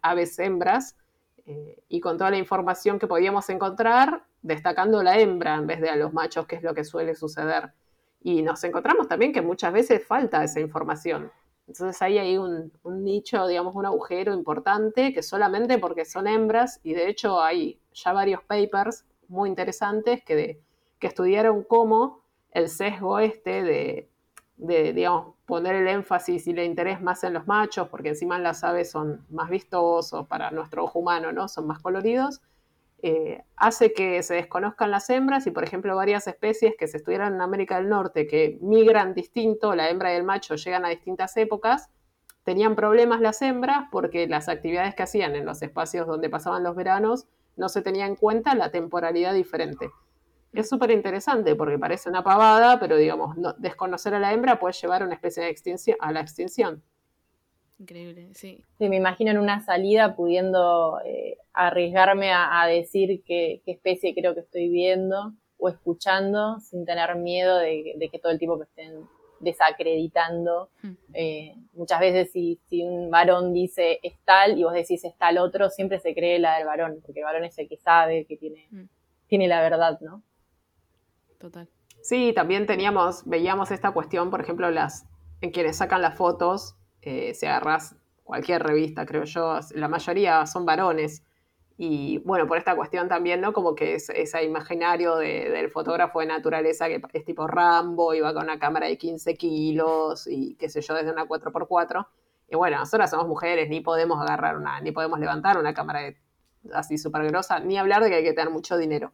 [0.03, 0.95] aves hembras
[1.51, 5.91] eh, y con toda la información que podíamos encontrar, destacando la hembra en vez de
[5.91, 7.73] a los machos, que es lo que suele suceder.
[8.23, 11.33] Y nos encontramos también que muchas veces falta esa información.
[11.67, 16.81] Entonces ahí hay un, un nicho, digamos, un agujero importante que solamente porque son hembras,
[16.83, 20.61] y de hecho hay ya varios papers muy interesantes que,
[20.99, 27.25] que estudiaron cómo el sesgo este de, digamos, poner el énfasis y el interés más
[27.25, 31.49] en los machos, porque encima las aves son más vistosos para nuestro ojo humano, ¿no?
[31.49, 32.41] Son más coloridos,
[33.03, 37.35] eh, hace que se desconozcan las hembras y, por ejemplo, varias especies que se estudiaron
[37.35, 41.37] en América del Norte que migran distinto, la hembra y el macho llegan a distintas
[41.37, 41.91] épocas,
[42.45, 46.77] tenían problemas las hembras porque las actividades que hacían en los espacios donde pasaban los
[46.77, 49.91] veranos no se tenía en cuenta la temporalidad diferente
[50.53, 55.03] es súper interesante porque parece una pavada, pero digamos, desconocer a la hembra puede llevar
[55.03, 56.83] a una especie de extinción, a la extinción.
[57.79, 58.63] Increíble, sí.
[58.77, 64.41] Sí, me imagino en una salida pudiendo eh, arriesgarme a, decir qué, especie creo que
[64.41, 69.09] estoy viendo o escuchando sin tener miedo de, que todo el tiempo me estén
[69.39, 70.69] desacreditando.
[70.83, 70.95] Hmm.
[71.15, 75.39] Eh, muchas veces si, si, un varón dice es tal y vos decís es tal
[75.39, 78.37] otro, siempre se cree la del varón, porque el varón es el que sabe, que
[78.37, 78.89] tiene, hmm.
[79.27, 80.23] tiene la verdad, ¿no?
[81.40, 81.68] Total.
[82.03, 85.07] Sí, también teníamos, veíamos esta cuestión, por ejemplo, las
[85.40, 90.64] en quienes sacan las fotos, eh, si agarras cualquier revista, creo yo, la mayoría son
[90.64, 91.24] varones.
[91.76, 93.55] Y bueno, por esta cuestión también, ¿no?
[93.55, 98.35] Como que es ese imaginario del fotógrafo de naturaleza que es tipo Rambo y va
[98.35, 102.07] con una cámara de 15 kilos y qué sé yo, desde una 4x4.
[102.50, 106.14] Y bueno, nosotras somos mujeres, ni podemos agarrar una, ni podemos levantar una cámara
[106.74, 109.12] así súper grosa, ni hablar de que hay que tener mucho dinero.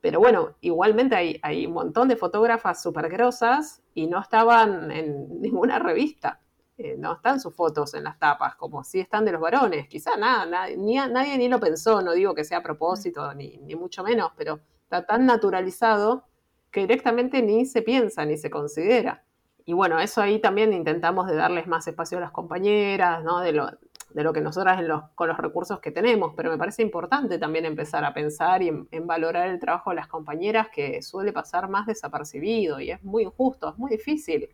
[0.00, 5.40] Pero bueno, igualmente hay, hay un montón de fotógrafas súper grosas y no estaban en
[5.40, 6.40] ninguna revista.
[6.78, 9.86] Eh, no están sus fotos en las tapas, como si están de los varones.
[9.86, 14.02] Quizá nada, nadie ni lo pensó, no digo que sea a propósito, ni, ni mucho
[14.02, 16.24] menos, pero está tan naturalizado
[16.70, 19.24] que directamente ni se piensa ni se considera.
[19.66, 23.40] Y bueno, eso ahí también intentamos de darles más espacio a las compañeras, ¿no?
[23.40, 23.70] De lo,
[24.12, 24.80] de lo que nosotras
[25.14, 29.06] con los recursos que tenemos, pero me parece importante también empezar a pensar y en,
[29.06, 33.70] valorar el trabajo de las compañeras que suele pasar más desapercibido y es muy injusto,
[33.70, 34.48] es muy difícil.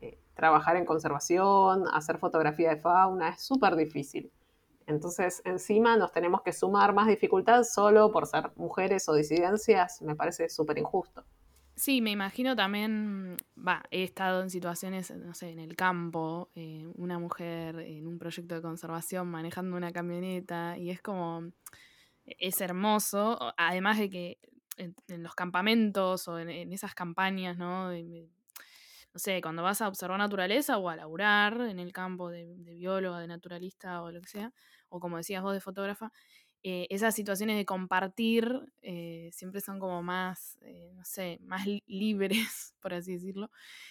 [0.00, 4.30] Eh, trabajar en conservación, hacer fotografía de fauna, es súper difícil.
[4.86, 10.14] Entonces, encima nos tenemos que sumar más dificultad solo por ser mujeres o disidencias, me
[10.16, 11.24] parece súper injusto.
[11.74, 16.86] Sí, me imagino también, va, he estado en situaciones, no sé, en el campo, eh,
[16.96, 21.50] una mujer en un proyecto de conservación manejando una camioneta y es como,
[22.26, 24.38] es hermoso, además de que
[24.76, 27.90] en, los campamentos o en, esas campañas, ¿no?
[27.90, 32.74] no sé, cuando vas a observar naturaleza o a laburar en el campo de, de
[32.74, 34.52] bióloga, de naturalista o lo que sea,
[34.90, 36.12] o como decías vos de fotógrafa,
[36.64, 42.76] eh, esas situaciones de compartir eh, siempre son como más, eh, no sé, más libres,
[42.80, 43.50] por así decirlo.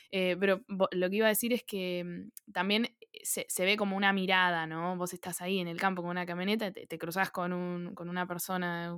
[0.10, 4.68] pero lo que iba a decir es que mm, también se, ve como una mirada,
[4.68, 4.96] ¿no?
[4.96, 8.10] Vos estás ahí en el campo con una camioneta, te, te cruzas con, un, con
[8.10, 8.98] una persona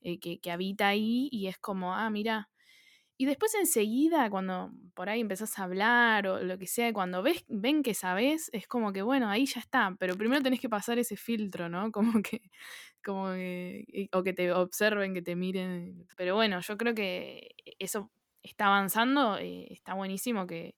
[0.00, 2.48] que, que, habita ahí y es como, ah, mira,
[3.20, 7.44] y después enseguida, cuando por ahí empezás a hablar o lo que sea, cuando ves,
[7.48, 9.96] ven que sabes, es como que, bueno, ahí ya está.
[9.98, 11.90] Pero primero tenés que pasar ese filtro, ¿no?
[11.92, 12.42] Como que,
[13.04, 16.06] como que, o que te observen, que te miren.
[16.16, 18.10] Pero bueno, yo creo que eso
[18.42, 20.74] está avanzando, eh, está buenísimo que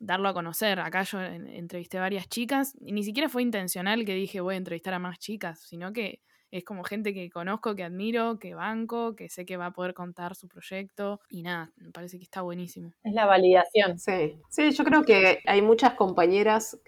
[0.00, 0.80] darlo a conocer.
[0.80, 4.94] Acá yo entrevisté varias chicas, y ni siquiera fue intencional que dije voy a entrevistar
[4.94, 6.20] a más chicas, sino que
[6.54, 9.92] es como gente que conozco, que admiro, que banco, que sé que va a poder
[9.92, 12.92] contar su proyecto y nada, me parece que está buenísimo.
[13.02, 13.98] Es la validación.
[13.98, 16.78] Sí, sí, yo creo que hay muchas compañeras,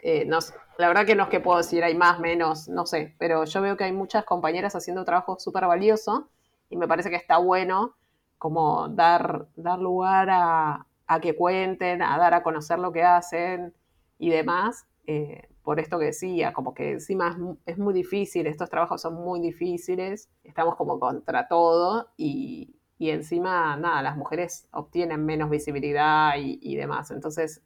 [0.78, 3.60] la verdad que no es que puedo decir hay más, menos, no sé, pero yo
[3.60, 6.28] veo que hay muchas compañeras haciendo trabajo súper valioso
[6.70, 7.96] y me parece que está bueno
[8.38, 10.86] como dar, dar lugar a,
[11.20, 13.74] que cuenten, a dar a conocer lo que hacen
[14.20, 14.86] y demás.
[15.08, 19.40] Eh, por esto que decía, como que encima es, muy difícil, estos trabajos son muy
[19.40, 26.76] difíciles, estamos como contra todo y, y encima, nada, las mujeres obtienen menos visibilidad y,
[26.76, 27.10] demás.
[27.10, 27.62] Entonces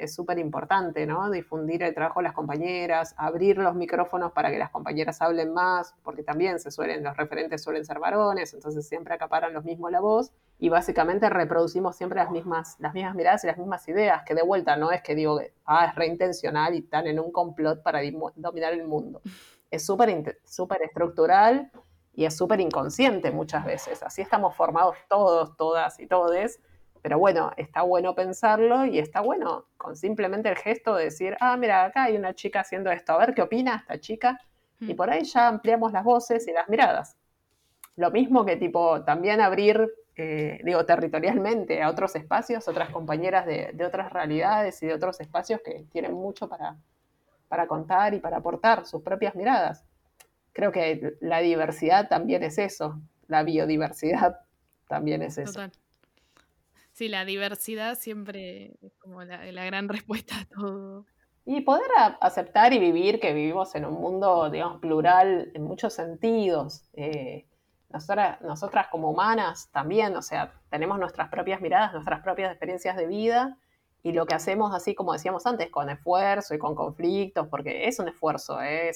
[0.00, 1.30] es súper importante, ¿no?
[1.30, 5.94] Difundir el trabajo de las compañeras, abrir los micrófonos para que las compañeras hablen más,
[6.02, 10.00] porque también se suelen, los referentes suelen ser varones, entonces siempre acaparan los mismos la
[10.00, 14.34] voz y básicamente reproducimos siempre las mismas, las mismas miradas y las mismas ideas, que
[14.34, 18.00] de vuelta no es que digo, ah, es reintencional y están en un complot para
[18.36, 19.20] dominar el mundo.
[19.70, 21.70] Es súper estructural
[22.14, 24.02] y es súper inconsciente muchas veces.
[24.02, 26.60] Así estamos formados todos, todas y todes,
[27.02, 31.56] pero bueno, está bueno pensarlo y está bueno con simplemente el gesto de decir, ah,
[31.56, 34.38] mira, acá hay una chica haciendo esto, a ver qué opina esta chica,
[34.80, 34.96] y mm.
[34.96, 37.16] por ahí ya ampliamos las voces y las miradas.
[37.96, 43.70] Lo mismo que tipo también abrir, eh, digo, territorialmente a otros espacios, otras compañeras de,
[43.72, 46.76] de, otras realidades y de otros espacios que tienen mucho para,
[47.48, 49.84] para contar y para aportar sus propias miradas
[50.52, 54.40] creo que la diversidad también es eso, la biodiversidad
[54.88, 55.52] también es eso.
[55.52, 55.72] Total.
[56.92, 61.06] Sí, la diversidad siempre es como la, gran respuesta a todo.
[61.46, 61.88] Y poder
[62.20, 66.82] aceptar y vivir que vivimos en un mundo, digamos, plural en muchos sentidos.
[66.92, 67.46] Eh,
[67.88, 73.06] nosotras, nosotras como humanas también, o sea, tenemos nuestras propias miradas, nuestras propias experiencias de
[73.06, 73.56] vida
[74.02, 77.98] y lo que hacemos, así como decíamos antes, con esfuerzo y con conflictos, porque es
[77.98, 78.92] un esfuerzo, ¿eh?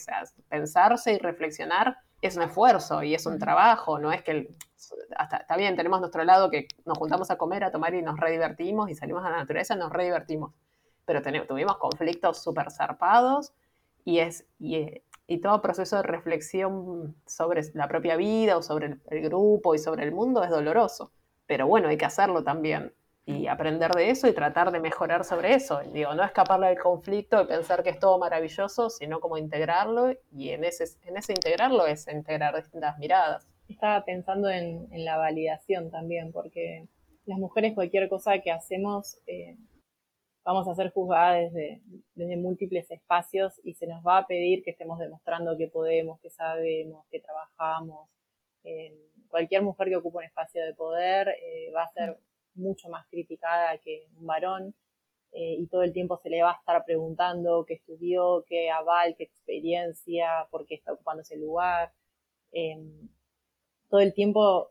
[0.48, 4.48] pensarse y reflexionar es un esfuerzo y es un trabajo, no es que,
[5.16, 8.18] hasta, está bien, tenemos nuestro lado que nos juntamos a comer, a tomar y nos
[8.18, 10.52] redivertimos y salimos a la naturaleza y nos redivertimos,
[11.04, 13.52] pero tuvimos conflictos súper zarpados
[14.04, 15.02] y, es, y,
[15.42, 20.12] todo proceso de reflexión sobre la propia vida o sobre el grupo y sobre el
[20.12, 21.12] mundo es doloroso,
[21.46, 22.94] pero bueno, hay que hacerlo también
[23.26, 25.80] y aprender de eso y tratar de mejorar sobre eso.
[25.92, 30.50] Digo, no escaparle del conflicto y pensar que es todo maravilloso, sino como integrarlo y
[30.50, 33.48] en ese, en ese integrarlo es integrar distintas miradas.
[33.68, 36.86] Estaba pensando en, la validación también, porque
[37.24, 39.56] las mujeres cualquier cosa que hacemos eh,
[40.44, 41.80] vamos a ser juzgadas desde,
[42.14, 46.28] desde múltiples espacios y se nos va a pedir que estemos demostrando que podemos, que
[46.28, 48.10] sabemos, que trabajamos.
[49.28, 52.18] cualquier mujer que ocupe un espacio de poder eh, va a ser
[52.54, 54.74] mucho más criticada que un varón
[55.32, 59.14] eh, y todo el tiempo se le va a estar preguntando qué estudió, qué aval,
[59.16, 61.92] qué experiencia, por qué está ocupando ese lugar.
[62.52, 63.08] Em,
[63.88, 64.70] todo el tiempo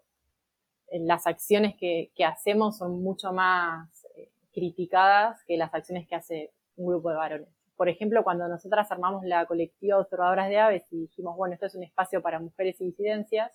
[0.94, 6.54] eh, las acciones que, hacemos son mucho más eh, criticadas que las acciones que hace
[6.76, 7.50] un grupo de varones.
[7.76, 11.76] Por ejemplo, cuando nosotras armamos la colectiva Observadoras de Aves y dijimos, bueno, esto es
[11.76, 13.52] un espacio para mujeres y disidencias,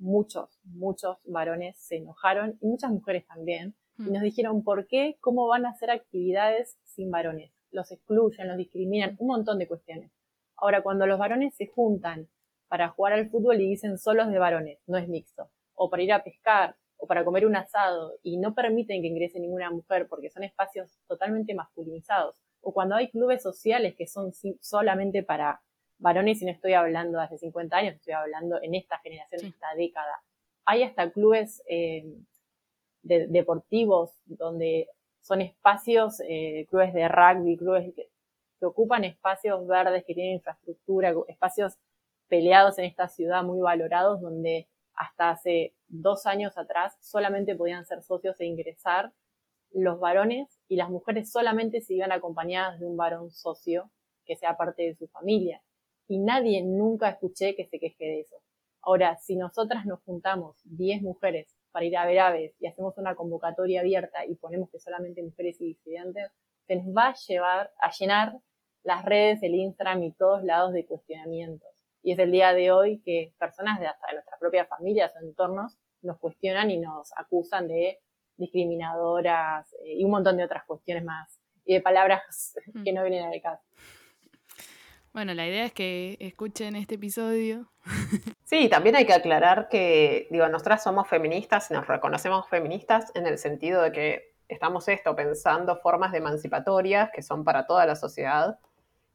[0.00, 3.76] muchos, muchos varones se enojaron y muchas mujeres también.
[3.98, 4.12] Y mm.
[4.12, 5.16] nos dijeron, ¿por qué?
[5.20, 7.52] ¿Cómo van a hacer actividades sin varones?
[7.70, 10.10] Los excluyen, los discriminan, un montón de cuestiones.
[10.56, 12.28] Ahora, cuando los varones se juntan
[12.68, 16.12] para jugar al fútbol y dicen solos de varones, no es mixto, o para ir
[16.12, 20.30] a pescar, o para comer un asado, y no permiten que ingrese ninguna mujer porque
[20.30, 25.62] son espacios totalmente masculinizados, o cuando hay clubes sociales que son solamente para
[26.00, 29.48] varones y no estoy hablando de hace 50 años, estoy hablando en esta generación, en
[29.48, 30.22] esta década.
[30.64, 32.04] Hay hasta clubes eh,
[33.02, 34.88] deportivos donde
[35.20, 38.08] son espacios, eh, clubes de rugby, clubes que,
[38.62, 41.78] ocupan espacios verdes, que tienen infraestructura, espacios
[42.28, 48.02] peleados en esta ciudad muy valorados, donde hasta hace dos años atrás solamente podían ser
[48.02, 49.12] socios e ingresar
[49.72, 53.90] los varones y las mujeres solamente se iban acompañadas de un varón socio
[54.26, 55.62] que sea parte de su familia
[56.10, 58.36] y nadie nunca escuché que se queje de eso.
[58.82, 63.14] Ahora, si nosotras nos juntamos 10 mujeres para ir a ver aves y hacemos una
[63.14, 66.32] convocatoria abierta y ponemos que solamente mujeres y disidentes,
[66.66, 68.32] se nos va a llevar a llenar
[68.82, 71.70] las redes, el Instagram y todos lados de cuestionamientos.
[72.02, 75.24] Y es el día de hoy que personas de hasta de nuestras propias familias o
[75.24, 78.00] entornos nos cuestionan y nos acusan de
[78.36, 83.32] discriminadoras eh, y un montón de otras cuestiones más y de palabras que no vienen
[83.32, 83.62] al caso.
[85.12, 87.70] Bueno, la idea es que escuchen este episodio.
[88.44, 93.28] Sí, también hay que aclarar que, digo, nosotras somos feministas y nos reconocemos feministas en
[93.28, 97.94] el sentido de que estamos esto, pensando formas de emancipatorias que son para toda la
[97.94, 98.58] sociedad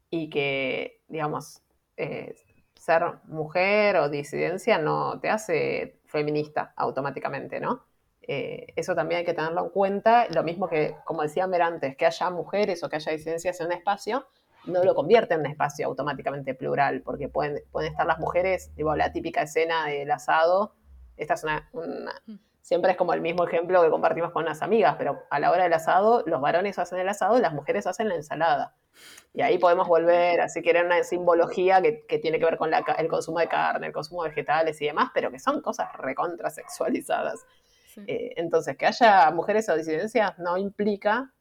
[0.09, 1.61] y que, digamos,
[1.97, 2.33] eh,
[2.75, 7.83] ser mujer o disidencia no te hace feminista automáticamente, ¿no?
[8.21, 10.27] Eh, eso también hay que tenerlo en cuenta.
[10.33, 13.67] Lo mismo que, como decía Mer antes, que haya mujeres o que haya disidencias en
[13.67, 14.27] un espacio,
[14.67, 18.95] no lo convierte en un espacio automáticamente plural, porque pueden, pueden estar las mujeres, digo,
[18.95, 20.75] la típica escena del asado,
[21.17, 21.69] esta es una,
[22.65, 25.63] siempre es como el mismo ejemplo que compartimos con las amigas, pero a la hora
[25.63, 28.75] del asado, los varones hacen el asado y las mujeres hacen la ensalada.
[29.33, 33.07] Y ahí podemos volver, así que era una simbología que, tiene que ver con el
[33.07, 37.45] consumo de carne, el consumo de vegetales y demás, pero que son cosas recontrasexualizadas.
[38.07, 41.33] Eh, entonces, que haya mujeres o disidencias no implica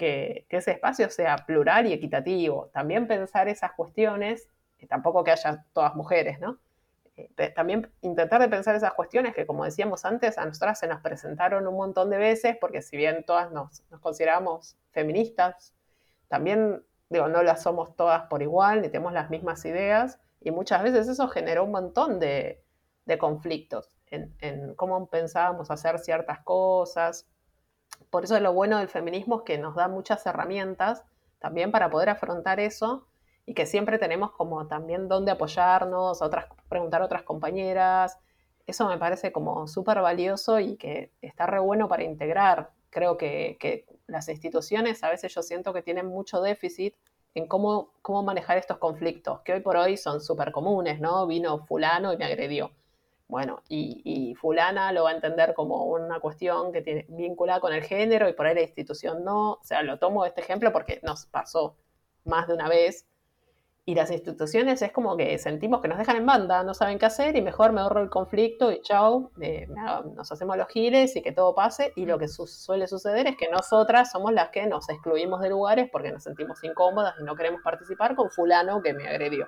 [0.00, 2.70] que, que, ese espacio sea plural y equitativo.
[2.72, 4.48] También pensar esas cuestiones,
[4.88, 6.58] tampoco que haya todas mujeres, ¿no?
[7.16, 11.02] Eh, también intentar de pensar esas cuestiones que, como decíamos antes, a nosotras se nos
[11.02, 15.74] presentaron un montón de veces, porque si bien todas nos, nos consideramos feministas,
[16.28, 20.82] también, digo, no las somos todas por igual, ni tenemos las mismas ideas, y muchas
[20.82, 22.64] veces eso generó un montón de,
[23.04, 27.28] de conflictos en, cómo pensábamos hacer ciertas cosas.
[28.10, 31.04] Por eso lo bueno del feminismo es que nos da muchas herramientas
[31.38, 33.06] también para poder afrontar eso
[33.46, 38.18] y que siempre tenemos como también dónde apoyarnos, otras, preguntar a otras compañeras.
[38.66, 42.70] Eso me parece como súper valioso y que está re bueno para integrar.
[42.90, 46.94] Creo que, que, las instituciones a veces yo siento que tienen mucho déficit
[47.34, 51.26] en cómo, cómo manejar estos conflictos, que hoy por hoy son súper comunes, ¿no?
[51.28, 52.72] Vino fulano y me agredió.
[53.30, 57.72] Bueno, y, y, fulana lo va a entender como una cuestión que tiene vinculada con
[57.72, 59.52] el género y por ahí la institución no.
[59.52, 61.76] O sea, lo tomo este ejemplo porque nos pasó
[62.24, 63.06] más de una vez
[63.86, 67.06] y las instituciones es como que sentimos que nos dejan en banda, no saben qué
[67.06, 69.30] hacer y mejor me ahorro el conflicto y chau,
[70.14, 71.92] nos hacemos los giles y que todo pase.
[71.96, 75.88] Y lo que suele suceder es que nosotras somos las que nos excluimos de lugares
[75.90, 79.46] porque nos sentimos incómodas y no queremos participar con fulano que me agredió.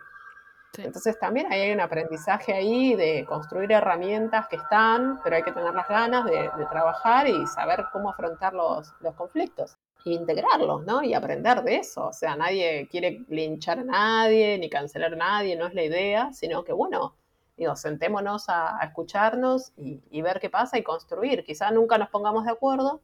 [0.79, 5.75] Entonces también hay un aprendizaje ahí de construir herramientas que están, pero hay que tener
[5.75, 11.03] las ganas de, trabajar y saber cómo afrontar los, los conflictos integrarlos, ¿no?
[11.03, 12.09] Y aprender de eso.
[12.09, 16.33] O sea, nadie quiere linchar a nadie, ni cancelar a nadie, no es la idea,
[16.33, 17.15] sino que, bueno,
[17.57, 21.45] digo, sentémonos a, escucharnos y, ver qué pasa y construir.
[21.45, 23.01] Quizá nunca nos pongamos de acuerdo,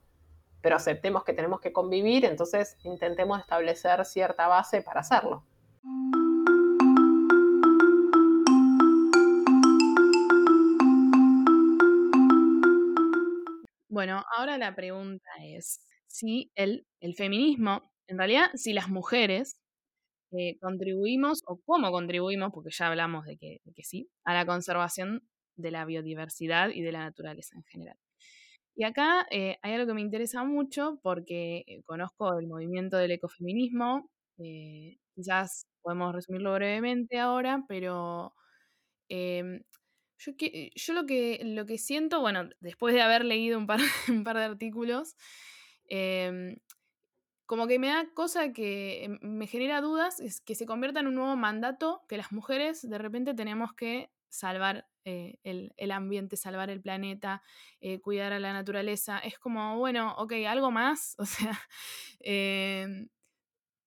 [0.61, 5.45] pero aceptemos que tenemos que convivir, entonces intentemos establecer cierta base para hacerlo.
[13.99, 19.61] Bueno, ahora la pregunta es, si el, el feminismo, en realidad, si las mujeres
[20.31, 25.29] eh, contribuimos o cómo contribuimos, porque ya hablamos de que, que, sí, a la conservación
[25.57, 27.97] de la biodiversidad y de la naturaleza en general.
[28.77, 33.11] Y acá eh, hay algo que me interesa mucho porque eh, conozco el movimiento del
[33.11, 34.09] ecofeminismo,
[35.17, 38.33] quizás podemos resumirlo brevemente ahora, pero
[39.09, 39.61] em,
[40.19, 43.81] yo, que, yo lo, que, lo que siento, bueno, después de haber leído un par,
[44.09, 45.17] un par de artículos,
[45.89, 46.57] Em,
[47.47, 51.09] como que me da cosa que em, me genera dudas, es que se convierta en
[51.09, 56.69] un nuevo mandato que las mujeres de repente tenemos que salvar eh, el, ambiente, salvar
[56.69, 57.43] el planeta,
[57.81, 59.19] eh, cuidar a la naturaleza.
[59.19, 61.17] Es como, bueno, ok, algo más.
[61.25, 61.59] O sea,
[62.21, 63.09] em,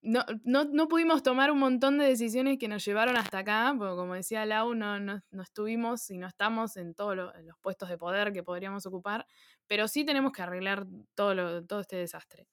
[0.02, 4.16] no, no, pudimos tomar un montón de decisiones que nos llevaron hasta acá, porque como
[4.16, 8.42] decía Lau, no, no, estuvimos y no estamos en todos los puestos de poder que
[8.44, 9.28] podríamos ocupar,
[9.68, 12.48] pero sí tenemos que arreglar todo, todo este desastre.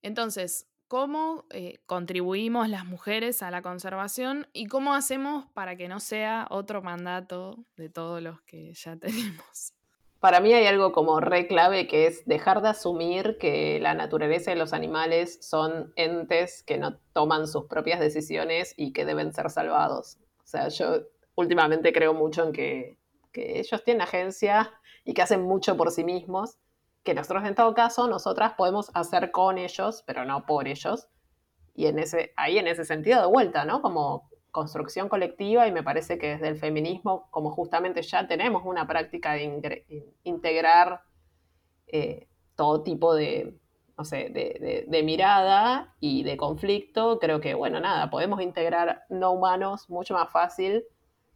[0.00, 6.00] Entonces, ¿cómo eh, contribuimos las mujeres a la conservación y cómo hacemos para que no
[6.00, 9.74] sea otro mandato de todos los que ya tenemos?
[10.20, 14.50] Para mí hay algo como re clave que es dejar de asumir que la naturaleza
[14.52, 19.48] y los animales son entes que no toman sus propias decisiones y que deben ser
[19.48, 20.18] salvados.
[20.42, 21.02] O sea, yo
[21.36, 22.98] últimamente creo mucho en que,
[23.34, 24.72] ellos tienen agencia
[25.04, 26.58] y que hacen mucho por sí mismos,
[27.04, 31.06] que nosotros en todo caso, nosotras podemos hacer con ellos, pero no por ellos.
[31.76, 33.80] Y en ese, ahí en ese sentido de vuelta, ¿no?
[33.80, 34.28] Como
[34.58, 39.34] construcción colectiva y me parece que desde el feminismo, como justamente ya tenemos una práctica
[39.34, 39.84] de
[40.24, 41.02] integrar
[41.86, 43.54] eh, todo tipo de,
[43.96, 49.88] no sé, de, mirada y de conflicto, creo que, bueno, nada, podemos integrar no humanos
[49.88, 50.82] mucho más fácil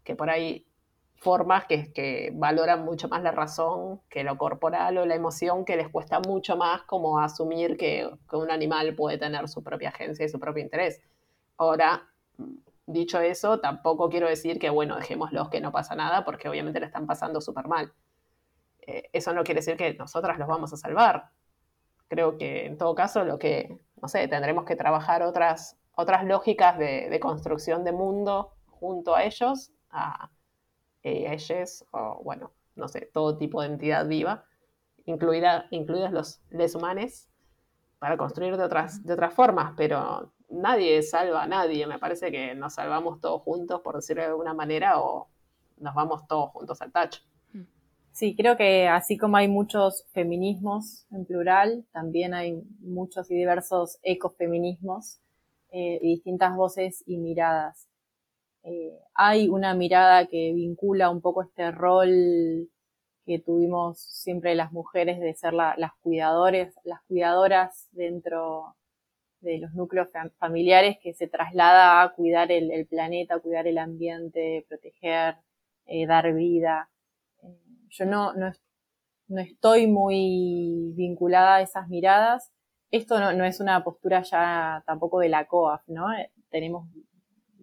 [0.03, 0.67] que por ahí
[1.15, 5.77] formas que, que valoran mucho más la razón que lo corporal o la emoción, que
[5.77, 10.27] les cuesta mucho más como asumir que, que un animal puede tener su propia agencia
[10.27, 11.01] y su propio interés.
[11.57, 12.09] Ahora,
[12.87, 16.87] Dicho eso, tampoco quiero decir que, bueno, dejémoslos que no pasa nada, porque obviamente le
[16.87, 17.93] están pasando súper mal.
[18.81, 21.31] Eh, eso no quiere decir que nosotras los vamos a salvar.
[22.09, 26.77] Creo que en todo caso lo que, no sé, tendremos que trabajar otras, otras lógicas
[26.77, 30.31] de, construcción de mundo junto a ellos, a,
[31.03, 34.45] ellos, o bueno, no sé, todo tipo de entidad viva,
[35.05, 37.29] incluida, incluidos los les humanos,
[37.99, 41.87] para construir de otras, de otras formas, pero nadie salva a nadie.
[41.87, 45.29] Me parece que nos salvamos todos juntos, por decirlo de alguna manera, o
[45.79, 47.21] nos vamos todos juntos al tacho.
[47.53, 47.63] Mm.
[48.13, 53.99] Sí, creo que así como hay muchos feminismos en plural, también hay muchos y diversos
[54.03, 55.19] ecofeminismos
[55.71, 57.89] eh, y distintas voces y miradas.
[58.65, 62.69] Eh, hay una mirada que vincula un poco este rol
[63.25, 68.77] que tuvimos siempre las mujeres de ser las cuidadores, las cuidadoras dentro
[69.43, 75.37] de los núcleos familiares que se traslada a cuidar el, planeta, cuidar el ambiente, proteger,
[75.87, 76.89] eh, dar vida.
[77.43, 77.59] Eh,
[77.91, 78.53] yo no, no,
[79.29, 82.53] no, estoy muy vinculada a esas miradas.
[82.91, 86.07] Esto no, no es una postura ya tampoco de la COAF, ¿no?
[86.51, 86.87] tenemos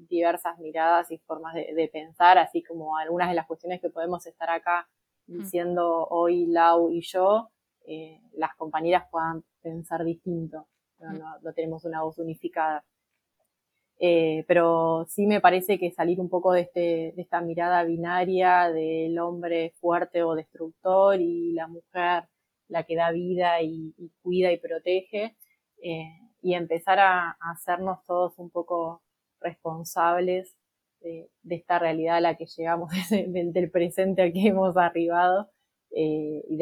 [0.09, 4.49] diversas miradas y formas de, pensar, así como algunas de las cuestiones que podemos estar
[4.49, 4.89] acá
[5.27, 5.37] mm.
[5.37, 7.49] diciendo hoy Lau y yo,
[7.85, 10.67] eh, las compañeras puedan pensar distinto,
[10.99, 12.83] no, tenemos una voz unificada.
[14.01, 18.71] Eh, pero sí me parece que salir un poco de, este, de esta mirada binaria
[18.71, 22.23] del hombre fuerte o destructor y la mujer
[22.69, 25.35] la que da vida y, cuida y protege,
[25.83, 29.01] eh, y empezar a, a, hacernos todos un poco
[29.41, 30.55] responsables
[31.01, 35.49] de, esta realidad a la que llegamos, del, presente al que hemos arribado,
[35.91, 36.57] eh, y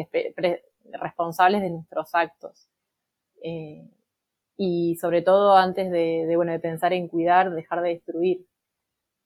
[0.94, 2.70] responsables de nuestros actos.
[4.58, 8.46] Y sobre todo antes de, bueno, de pensar en cuidar, dejar de destruir.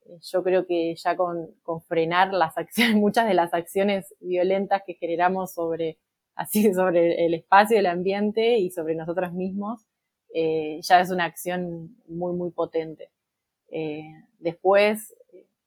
[0.05, 1.55] Eh, yo creo que ya con,
[1.87, 5.99] frenar las acciones, muchas de las acciones violentas que generamos sobre,
[6.35, 9.85] así, sobre el espacio, el ambiente y sobre nosotros mismos,
[10.33, 13.09] ya es una acción muy, muy potente.
[13.71, 15.15] Eh, después,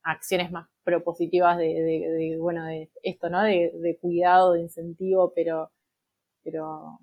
[0.03, 3.43] acciones más propositivas de, bueno, de esto, ¿no?
[3.43, 5.71] De, cuidado, de incentivo, pero,
[6.43, 7.01] pero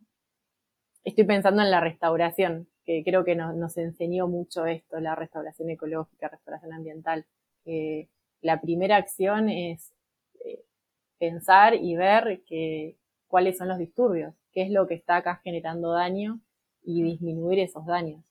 [1.04, 6.30] estoy pensando en la restauración, que creo que nos, enseñó mucho esto, la restauración ecológica,
[6.30, 7.26] restauración ambiental.
[8.42, 9.94] la primera acción es
[10.46, 10.64] eh,
[11.20, 12.98] pensar y ver que,
[13.32, 16.40] cuáles son los disturbios, qué es lo que está acá generando daño
[16.84, 18.22] y disminuir esos daños.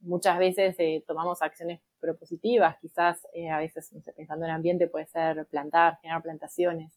[0.00, 5.06] Muchas veces eh, tomamos acciones propositivas, quizás eh, a veces pensando en el ambiente puede
[5.06, 6.92] ser plantar, generar plantaciones,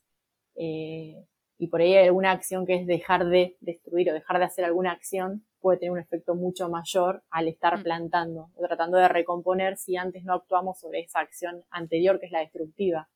[0.56, 1.26] eh,
[1.62, 4.66] y por ahí hay alguna acción que es dejar de destruir o dejar de hacer
[4.66, 7.84] alguna acción puede tener un efecto mucho mayor al estar mm.
[7.84, 12.32] plantando o tratando de recomponer si antes no actuamos sobre esa acción anterior que es
[12.32, 13.10] la destructiva.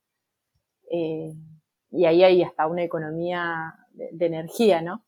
[0.92, 1.34] Eh,
[1.90, 5.04] y ahí hay hasta una economía de, energía, ¿no?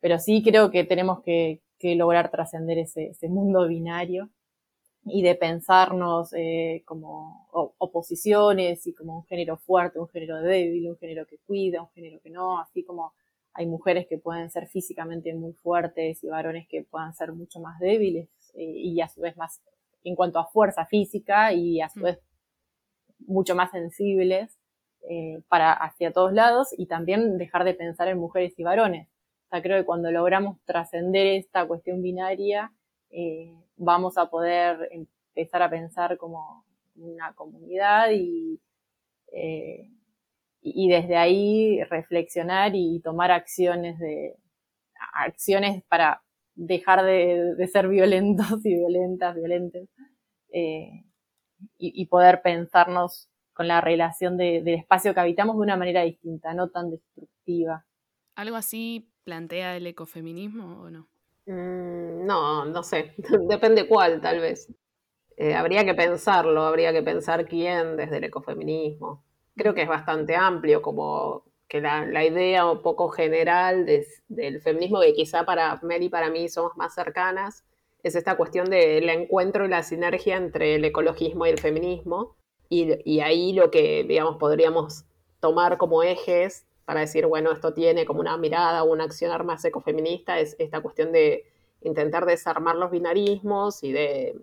[0.00, 1.62] pero sí creo que tenemos que,
[1.96, 4.28] lograr trascender ese, mundo binario
[5.04, 7.48] y de pensarnos eh, como
[7.78, 12.20] oposiciones y como un género fuerte, un género débil, un género que cuida, un género
[12.22, 13.12] que no, así como
[13.54, 17.78] hay mujeres que pueden ser físicamente muy fuertes y varones que puedan ser mucho más
[17.80, 19.60] débiles eh, y a su vez más
[20.04, 22.02] en cuanto a fuerza física y a su mm.
[22.02, 22.20] vez
[23.26, 24.58] mucho más sensibles
[25.08, 29.08] eh, para hacia todos lados y también dejar de pensar en mujeres y varones.
[29.46, 32.72] O sea, creo que cuando logramos trascender esta cuestión binaria,
[33.12, 36.64] eh, vamos a poder empezar a pensar como
[36.96, 38.60] una comunidad y,
[39.32, 39.90] eh,
[40.60, 44.36] y desde ahí reflexionar y tomar acciones de
[45.14, 46.22] acciones para
[46.54, 49.88] dejar de, ser violentos y violentas, violentes,
[50.52, 51.04] eh,
[51.78, 56.70] y, poder pensarnos con la relación del espacio que habitamos de una manera distinta, no
[56.70, 57.84] tan destructiva.
[58.34, 61.08] ¿Algo así plantea el ecofeminismo o no?
[61.46, 63.14] Mm, no, no sé,
[63.48, 64.68] depende cuál, tal vez.
[65.36, 69.24] Eh, habría que pensarlo, habría que pensar quién desde el ecofeminismo.
[69.56, 73.86] Creo que es bastante amplio, como que la, idea un poco general
[74.28, 77.64] del feminismo, que quizá para Mel y para mí somos más cercanas,
[78.02, 82.36] es esta cuestión del encuentro y la sinergia entre el ecologismo y el feminismo.
[82.68, 85.04] Y, y ahí lo que, digamos, podríamos
[85.40, 89.64] tomar como ejes para decir, bueno, esto tiene como una mirada o una acción más
[89.64, 91.44] ecofeminista, es esta cuestión de
[91.80, 94.38] intentar desarmar los binarismos y de,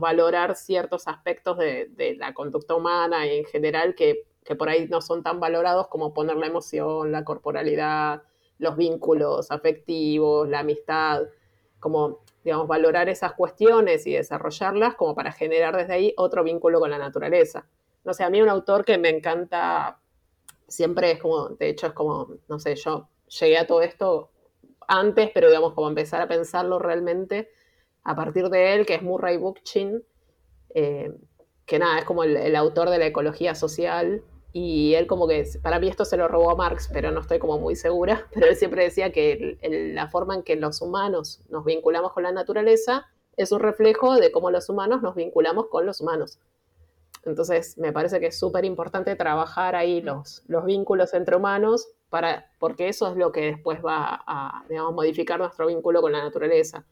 [0.00, 4.24] valorar ciertos aspectos de, la conducta humana en general que,
[4.58, 8.22] por ahí no son tan valorados como poner la emoción, la corporalidad,
[8.58, 11.24] los vínculos afectivos, la amistad,
[11.80, 16.90] como, digamos, valorar esas cuestiones y desarrollarlas como para generar desde ahí otro vínculo con
[16.90, 17.66] la naturaleza.
[18.04, 19.98] No sé, a mí un autor que me encanta
[20.68, 23.08] siempre es como, de hecho es como, no sé, yo
[23.40, 24.30] llegué a todo esto
[24.88, 27.50] antes, pero digamos como empezar a pensarlo realmente
[28.02, 30.02] a partir de él, que es Murray Bookchin,
[30.74, 31.12] eh,
[31.64, 35.78] que nada, es como el, autor de la ecología social, y él como que, para
[35.80, 38.56] mí esto se lo robó a Marx, pero no estoy como muy segura, pero él
[38.56, 39.58] siempre decía que
[39.94, 43.06] la forma en que los humanos nos vinculamos con la naturaleza
[43.36, 46.38] es un reflejo de cómo los humanos nos vinculamos con los humanos.
[47.30, 52.50] Entonces, me parece que es súper importante trabajar ahí los, los vínculos entre humanos, para,
[52.58, 56.84] porque eso es lo que después va a, digamos, modificar nuestro vínculo con la naturaleza.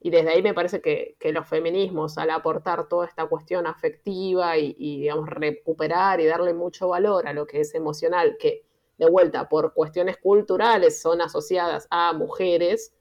[0.00, 4.72] Y desde ahí me parece que, los feminismos, al aportar toda esta cuestión afectiva y,
[5.00, 8.64] digamos, recuperar y darle mucho valor a lo que es emocional, que
[8.98, 12.92] de vuelta, por cuestiones culturales son asociadas a mujeres,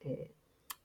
[0.00, 0.32] eh,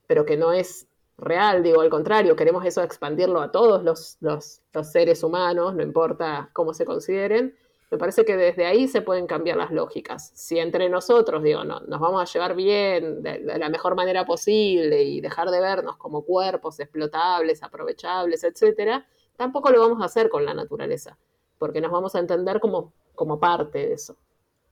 [0.06, 0.88] pero que no es
[1.18, 6.50] real, digo, al contrario, queremos eso expandirlo a todos los, los, seres humanos, no importa
[6.54, 7.56] cómo se consideren.
[7.92, 10.32] Me parece que desde ahí se pueden cambiar las lógicas.
[10.34, 15.04] Si entre nosotros, digo, no, nos vamos a llevar bien de, la mejor manera posible
[15.04, 19.06] y dejar de vernos como cuerpos explotables, aprovechables, etcétera,
[19.38, 21.18] tampoco lo vamos a hacer con la naturaleza,
[21.58, 24.18] porque nos vamos a entender como, como parte de eso.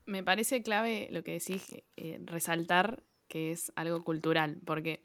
[0.05, 5.01] Me parece clave lo que decís, eh, resaltar que es algo cultural, porque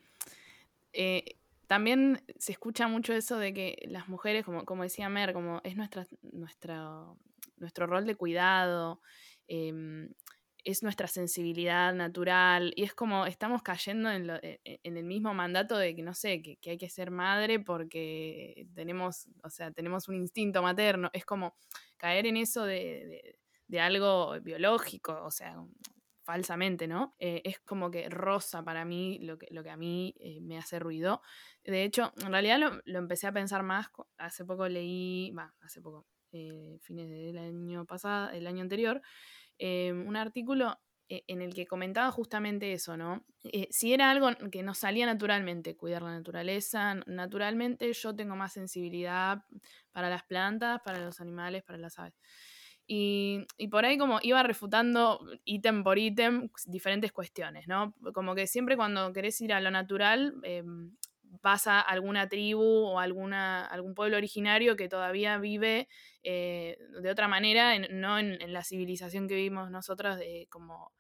[1.00, 1.36] eh,
[1.68, 5.76] también se escucha mucho eso de que las mujeres, como, como decía Mer, como es
[5.76, 6.04] nuestra,
[7.56, 9.00] nuestro rol de cuidado,
[9.46, 10.12] em,
[10.64, 15.78] es nuestra sensibilidad natural, y es como estamos cayendo en, e, e, el mismo mandato
[15.78, 20.16] de que, no sé, que, hay que ser madre porque tenemos, o sea, tenemos un
[20.16, 21.54] instinto materno, es como
[21.96, 23.38] caer en eso de,
[23.68, 25.64] de algo biológico, o sea,
[26.28, 27.14] falsamente, ¿no?
[27.18, 30.58] Eh, es como que rosa para mí lo que, lo que a mí eh, me
[30.58, 31.22] hace ruido.
[31.64, 36.76] De hecho, en realidad lo, empecé a pensar más, hace poco leí, hace poco, eh,
[36.82, 39.00] fines del año pasado, el año anterior,
[39.58, 43.24] un artículo en el que comentaba justamente eso, ¿no?
[43.70, 49.42] si era algo que nos salía naturalmente, cuidar la naturaleza, naturalmente yo tengo más sensibilidad
[49.92, 52.20] para las plantas, para los animales, para las aves.
[52.90, 57.94] Y, por ahí como iba refutando ítem por ítem diferentes cuestiones, ¿no?
[58.14, 60.62] Como que siempre cuando querés ir a lo natural, eh,
[61.42, 65.86] vas a alguna tribu o alguna, algún pueblo originario que todavía vive
[66.22, 70.92] eh, de otra manera, no en, la civilización que vivimos nosotros, de, como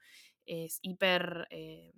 [0.44, 1.94] es hiper eh,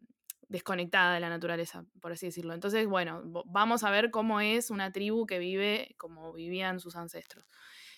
[0.46, 2.54] desconectada de la naturaleza, por así decirlo.
[2.54, 7.44] Entonces, bueno, vamos a ver cómo es una tribu que vive como vivían sus ancestros.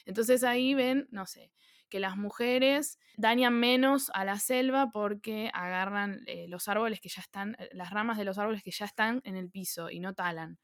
[0.07, 1.53] Entonces ahí ven, no sé,
[1.93, 7.21] que las mujeres dañan menos a la selva porque agarran eh, los árboles que ya
[7.21, 10.15] están, eh, las ramas de los árboles que ya están en el piso y no
[10.15, 10.59] talan.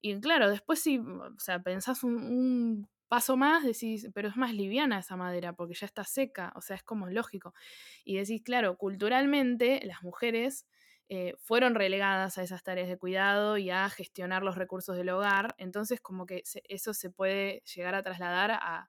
[0.00, 5.00] Y claro, después si, o sea, pensás un, paso más, decís, pero es más liviana
[5.00, 7.52] esa madera porque ya está seca, o sea, es como lógico.
[8.04, 10.68] Y decís, claro, culturalmente las mujeres
[11.08, 15.56] eh, fueron relegadas a esas tareas de cuidado y a gestionar los recursos del hogar,
[15.58, 18.88] entonces como que eso se puede llegar a trasladar a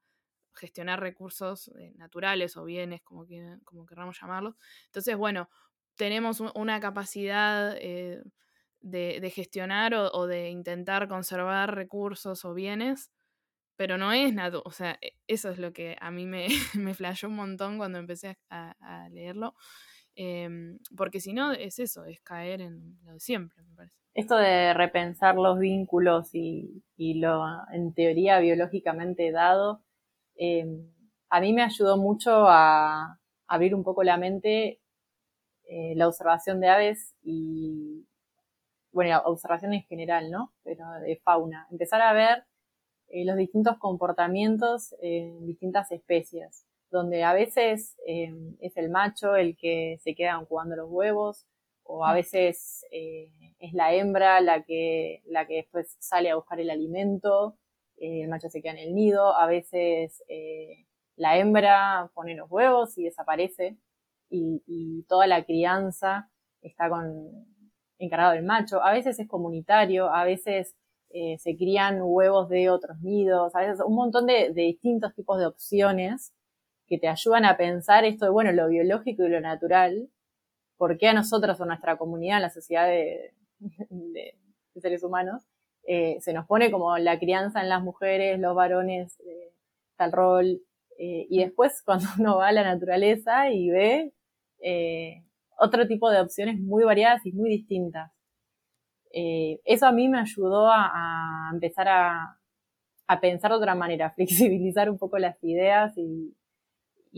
[0.54, 3.26] gestionar recursos eh, naturales o bienes, como,
[3.64, 4.56] como queramos llamarlos.
[4.88, 5.50] Entonces, bueno,
[5.96, 8.24] tenemos una capacidad eh,
[8.82, 13.12] de, gestionar o, de intentar conservar recursos o bienes,
[13.76, 16.94] pero no es nada, o sea, e, eso es lo que a mí me, me
[16.94, 19.56] flashó un montón cuando empecé a, leerlo,
[20.16, 23.98] em, porque si no es eso, es caer en lo de siempre, me parece.
[24.14, 29.84] Esto de repensar los vínculos y lo en teoría biológicamente dado,
[30.36, 30.66] eh,
[31.30, 33.18] a mí me ayudó mucho a,
[33.48, 34.80] abrir un poco la mente
[35.66, 38.08] eh, la observación de aves y,
[38.94, 40.54] bueno, observación en general, ¿no?
[40.64, 41.68] Pero de fauna.
[41.70, 42.46] Empezar a ver
[43.10, 49.98] eh, los distintos comportamientos en distintas especies, donde a veces es el macho el que
[50.02, 51.46] se queda jugando los huevos,
[51.84, 56.70] o a veces es la hembra la que, la que después sale a buscar el
[56.70, 57.58] alimento,
[58.02, 60.86] el macho se queda en el nido, a veces eh,
[61.16, 63.78] la hembra pone los huevos y desaparece
[64.30, 66.30] y, toda la crianza
[66.62, 67.46] está con
[68.00, 70.76] encargado del macho, a veces es comunitario, a veces
[71.10, 75.46] eh, se crían huevos de otros nidos, a veces un montón de, distintos tipos de
[75.46, 76.34] opciones
[76.88, 80.10] que te ayudan a pensar esto de, bueno, lo biológico y lo natural,
[80.78, 83.34] por qué a nosotros o nuestra comunidad, la sociedad de
[84.82, 85.44] seres humanos,
[85.84, 89.54] eh, se nos pone como la crianza en las mujeres, los varones, eh,
[89.98, 90.62] tal rol,
[90.98, 94.14] eh, y después cuando uno va a la naturaleza y ve
[95.58, 98.12] otro tipo de opciones muy variadas y muy distintas.
[99.12, 102.38] eso a mí me ayudó a, empezar a,
[103.22, 106.36] pensar de otra manera, flexibilizar un poco las ideas y,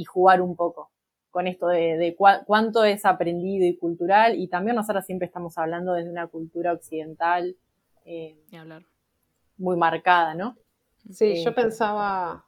[0.05, 0.91] jugar un poco
[1.29, 6.09] con esto de, cuánto es aprendido y cultural, y también nosotros siempre estamos hablando desde
[6.09, 7.55] una cultura occidental,
[8.05, 8.85] eh, hablar.
[9.57, 10.57] muy marcada, ¿no?
[11.11, 12.45] Sí, yo pensaba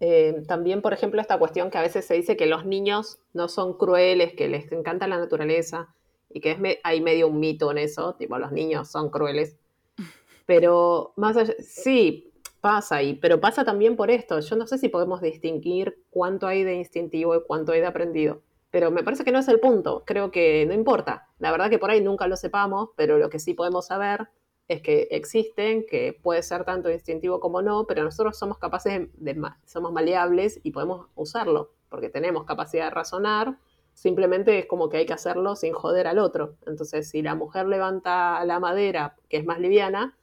[0.00, 3.48] eh, también, por ejemplo, esta cuestión que a veces se dice que los niños no
[3.48, 5.94] son crueles, que les encanta la naturaleza
[6.30, 9.56] y que es hay medio un mito en eso, tipo los niños son crueles.
[10.46, 12.32] Pero más allá, sí,
[12.66, 14.40] Pasa, y, pero pasa también por esto.
[14.40, 18.42] Yo no sé si podemos distinguir cuánto hay de instintivo y cuánto hay de aprendido.
[18.72, 20.02] Pero me parece que no es el punto.
[20.04, 21.28] Creo que no importa.
[21.38, 24.30] La verdad que por ahí nunca lo sepamos, pero lo que sí podemos saber
[24.68, 29.42] es que existen, que puede ser tanto instintivo como no, pero nosotros somos capaces de,
[29.64, 33.58] somos maleables y podemos usarlo, porque tenemos capacidad de razonar,
[33.94, 36.56] simplemente es como que hay que hacerlo sin joder al otro.
[36.66, 40.16] Entonces, si la mujer levanta la madera, que es más liviana,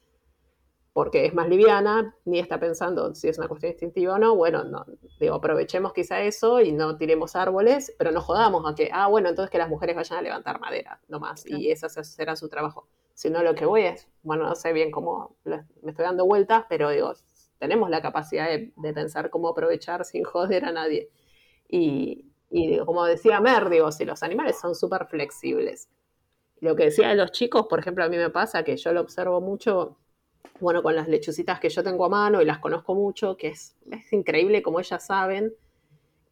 [0.91, 4.63] porque es más liviana, ni está pensando si es una cuestión instintiva o no, bueno,
[4.63, 4.85] no,
[5.19, 9.29] digo, aprovechemos quizá eso y no tiremos árboles, pero no jodamos a que, ah, bueno,
[9.29, 12.87] entonces que las mujeres vayan a levantar madera, nomás, y ese será su trabajo.
[13.13, 16.65] Si no, lo que voy es, bueno, no sé bien cómo me estoy dando vueltas,
[16.67, 17.13] pero digo,
[17.59, 21.09] tenemos la capacidad de, pensar cómo aprovechar sin joder a nadie.
[21.67, 25.89] Y, y como decía Mer, digo, si los animales son súper flexibles.
[26.59, 29.01] Lo que decía de los chicos, por ejemplo, a mí me pasa que yo lo
[29.01, 29.97] observo mucho
[30.59, 33.75] bueno, con las lechucitas que yo tengo a mano y las conozco mucho, que es,
[33.91, 35.53] es increíble como ellas saben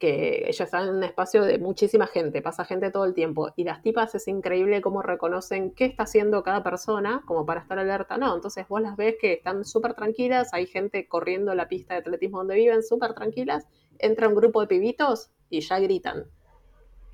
[0.02, 3.62] que ellas están en un espacio de muchísima gente, pasa gente todo el tiempo, y
[3.62, 8.18] las tipas es increíble cómo reconocen qué está haciendo cada persona como para estar alerta.
[8.18, 12.00] No, entonces vos las ves que están súper tranquilas, hay gente corriendo la pista de
[12.00, 13.68] atletismo donde viven súper tranquilas,
[14.00, 16.24] entra un grupo de pibitos y ya gritan.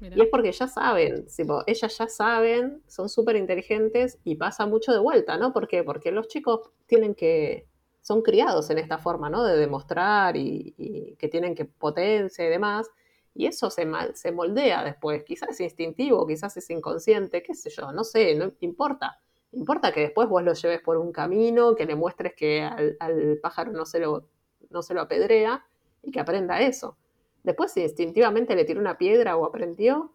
[0.01, 1.27] Y es porque ya saben,
[1.67, 5.53] ellas ya saben, son súper inteligentes y pasa mucho de vuelta, ¿no?
[5.53, 5.85] ¿Por qué?
[5.85, 7.67] Porque los chicos tienen que,
[8.01, 9.45] son criados en esta forma, ¿no?
[9.45, 12.91] De demostrar y, que tienen que potencia y demás.
[13.35, 15.23] Y eso se, se moldea después.
[15.25, 19.21] Quizás es instintivo, quizás es inconsciente, qué sé yo, no sé, no importa.
[19.53, 23.39] Importa que después vos lo lleves por un camino, que le muestres que al, al
[23.43, 24.29] pájaro no se, lo,
[24.71, 25.65] no se lo apedrea
[26.03, 26.97] y que aprenda eso.
[27.43, 30.13] Después, si instintivamente le tiró una piedra o aprendió,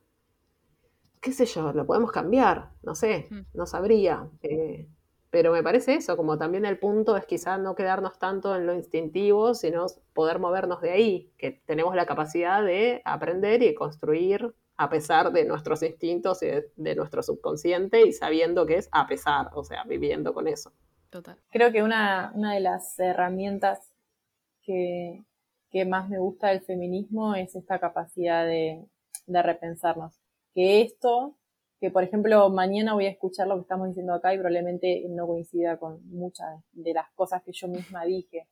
[1.24, 3.40] qué sé yo, lo podemos cambiar, no sé, mm.
[3.54, 4.30] no sabría.
[4.42, 4.88] Eh,
[5.34, 8.76] pero me parece eso, como también el punto es quizás no quedarnos tanto en lo
[8.76, 14.92] instintivo, sino poder movernos de ahí, que tenemos la capacidad de aprender y construir a
[14.92, 19.64] pesar de nuestros instintos y de, nuestro subconsciente y sabiendo que es a pesar, o
[19.64, 20.72] sea, viviendo con eso.
[21.10, 21.40] Total.
[21.50, 23.92] Creo que una, una de las herramientas
[24.62, 25.24] que,
[25.72, 28.86] que más me gusta del feminismo es esta capacidad de,
[29.26, 30.14] repensarnos.
[30.54, 31.36] Que esto,
[31.84, 35.28] que por ejemplo mañana voy a escuchar lo que estamos diciendo acá y probablemente no
[35.28, 38.48] coincida con muchas de las cosas que yo misma dije.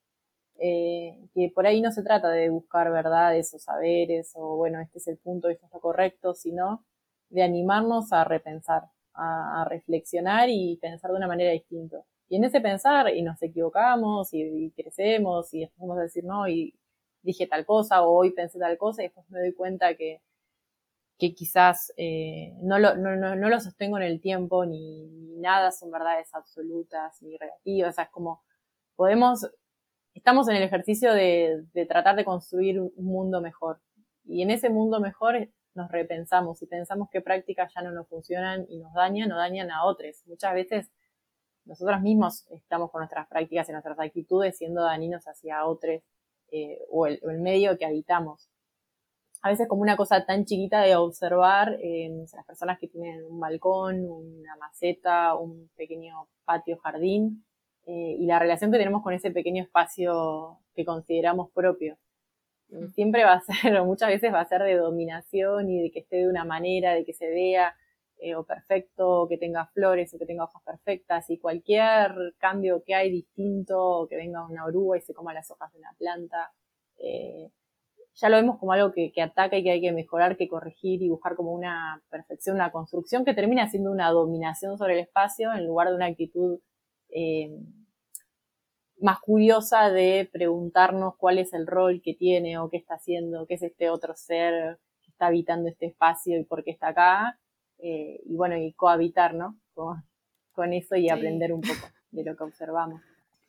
[0.60, 4.98] Eh, que por ahí no se trata de buscar verdades o saberes o bueno, este
[4.98, 6.84] es el punto, esto está correcto, sino
[7.30, 12.04] de animarnos a repensar, a, reflexionar y pensar de una manera distinta.
[12.28, 16.50] Y en ese pensar, y nos equivocamos, y, y crecemos, y empezamos a decir no,
[16.50, 16.78] y
[17.22, 20.20] dije tal cosa o hoy pensé tal cosa y después me doy cuenta que,
[21.22, 27.22] que quizás eh, no, lo, no, sostengo en el tiempo ni, nada son verdades absolutas
[27.22, 28.00] ni relativas.
[28.00, 28.42] Es como
[28.96, 29.48] podemos,
[30.16, 33.80] estamos en el ejercicio de, tratar de construir un mundo mejor.
[34.26, 38.66] Y en ese mundo mejor nos repensamos y pensamos qué prácticas ya no nos funcionan
[38.68, 40.24] y nos dañan o dañan a otros.
[40.26, 40.92] Muchas veces
[41.66, 46.02] nosotros mismos estamos con nuestras prácticas y nuestras actitudes siendo dañinos hacia otros
[46.52, 48.50] eh, o, el, medio que habitamos.
[49.44, 53.40] A veces como una cosa tan chiquita de observar eh, las personas que tienen un
[53.40, 57.44] balcón, una maceta, un pequeño patio, jardín,
[57.88, 61.98] eh, y la relación que tenemos con ese pequeño espacio que consideramos propio.
[62.70, 62.88] Mm.
[62.94, 66.00] Siempre va a ser, o muchas veces va a ser de dominación y de que
[66.00, 67.76] esté de una manera, de que se vea
[68.20, 72.94] eh, o perfecto, que tenga flores o que tenga hojas perfectas y cualquier cambio que
[72.94, 76.54] hay distinto, que venga una oruga y se coma las hojas de una planta,
[77.00, 77.50] eh,
[78.16, 81.10] ya lo vemos como algo que, ataca y que hay que mejorar, que corregir y
[81.10, 85.66] buscar como una perfección, una construcción que termina siendo una dominación sobre el espacio en
[85.66, 86.60] lugar de una actitud
[87.10, 87.58] eh,
[89.00, 93.56] más curiosa de preguntarnos cuál es el rol que tiene o qué está haciendo, qué
[93.56, 97.40] es este otro ser que está habitando este espacio y por qué está acá
[97.80, 99.58] eh, y bueno, y cohabitar, ¿no?
[99.74, 103.02] Con, eso y aprender un poco de lo que observamos.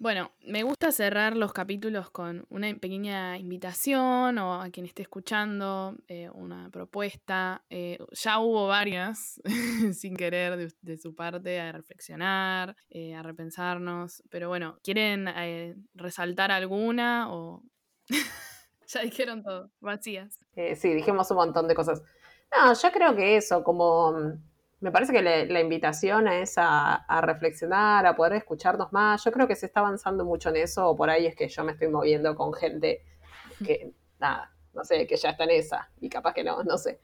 [0.02, 5.94] Bueno, me gusta cerrar los capítulos con una pequeña invitación o a quien esté escuchando,
[6.08, 7.62] eh, una propuesta.
[7.70, 9.40] Eh, ya hubo varias,
[9.94, 12.74] sin querer, de, su parte, a reflexionar,
[13.16, 14.24] a repensarnos.
[14.28, 15.28] Pero bueno, ¿quieren
[15.94, 17.62] resaltar alguna o
[18.88, 20.36] ya dijeron todo, vacías?
[20.74, 22.02] sí, dijimos un montón de cosas.
[22.50, 24.51] No, yo creo que eso, como mm,
[24.82, 29.22] me parece que la invitación es a, reflexionar, a poder escucharnos más.
[29.24, 31.62] Yo creo que se está avanzando mucho en eso, o por ahí es que yo
[31.62, 33.04] me estoy moviendo con gente
[33.64, 36.98] que, nada, no sé, que ya está en esa, y capaz que no, no sé.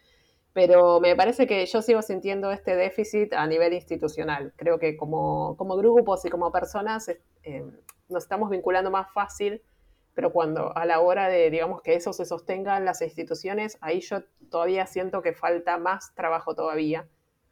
[0.52, 4.52] Pero me parece que yo sigo sintiendo este déficit a nivel institucional.
[4.56, 7.08] Creo que como, como grupos y como personas
[7.44, 7.64] eh,
[8.08, 9.62] nos estamos vinculando más fácil,
[10.14, 14.00] pero cuando a la hora de, digamos, que eso se sostenga en las instituciones, ahí
[14.00, 17.06] yo todavía siento que falta más trabajo todavía.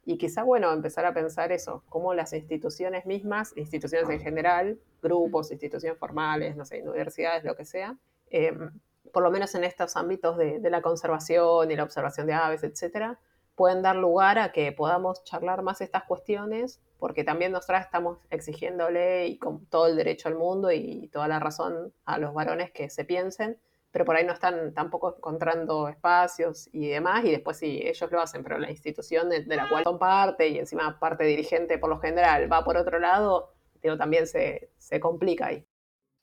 [0.09, 5.51] Y quizá, bueno, empezar a pensar eso, cómo las instituciones mismas, instituciones en general, grupos,
[5.51, 7.97] instituciones formales, no sé, universidades, lo que sea,
[8.29, 8.71] em,
[9.11, 12.63] por lo menos en estos ámbitos de, de, la conservación y la observación de aves,
[12.63, 13.19] etcétera,
[13.55, 19.27] pueden dar lugar a que podamos charlar más estas cuestiones, porque también nosotras estamos exigiéndole
[19.27, 22.89] y con todo el derecho al mundo y toda la razón a los varones que
[22.89, 23.59] se piensen,
[23.91, 28.21] pero por ahí no están tampoco encontrando espacios y demás, y después sí, ellos lo
[28.21, 31.99] hacen, pero la institución de, la cual son parte y encima parte dirigente por lo
[31.99, 35.65] general va por otro lado, digo, también se, se complica ahí.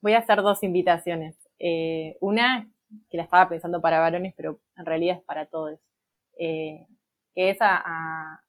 [0.01, 1.37] Voy a hacer dos invitaciones.
[1.59, 2.71] Eh, una,
[3.09, 5.81] que la estaba pensando para varones, pero en realidad es para todos.
[6.39, 6.87] Eh,
[7.35, 8.41] que es a,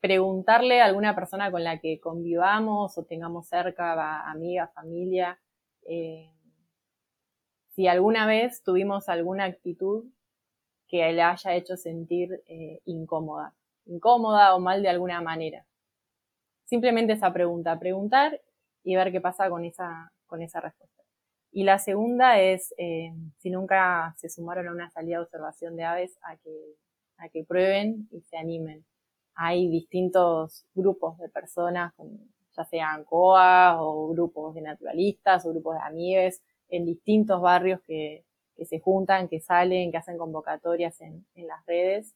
[0.00, 5.40] preguntarle a alguna persona con la que convivamos o tengamos cerca, amiga, familia,
[5.86, 6.30] eh,
[7.74, 10.04] si alguna vez tuvimos alguna actitud
[10.88, 13.54] que le haya hecho sentir eh, incómoda,
[13.86, 15.64] incómoda o mal de alguna manera.
[16.64, 18.40] Simplemente esa pregunta, preguntar
[18.84, 21.02] y ver qué pasa con esa, con esa respuesta.
[21.50, 25.84] Y la segunda es, eh, si nunca se sumaron a una salida de observación de
[25.84, 26.76] aves, a que
[27.22, 28.84] a que prueben y se animen.
[29.34, 31.94] Hay distintos grupos de personas,
[32.56, 36.42] ya sean COA o grupos de naturalistas o grupos de amigues,
[36.72, 38.24] en distintos barrios que,
[38.64, 42.14] se juntan, que salen, que hacen convocatorias en, las redes.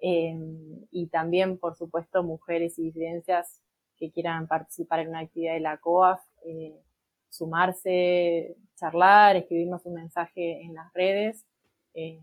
[0.00, 3.62] Em, y también, por supuesto, mujeres y disidencias
[3.96, 6.78] que quieran participar en una actividad de la COAF, eh,
[7.30, 11.44] sumarse, charlar, escribirnos un mensaje en las redes.
[11.94, 12.20] Eh,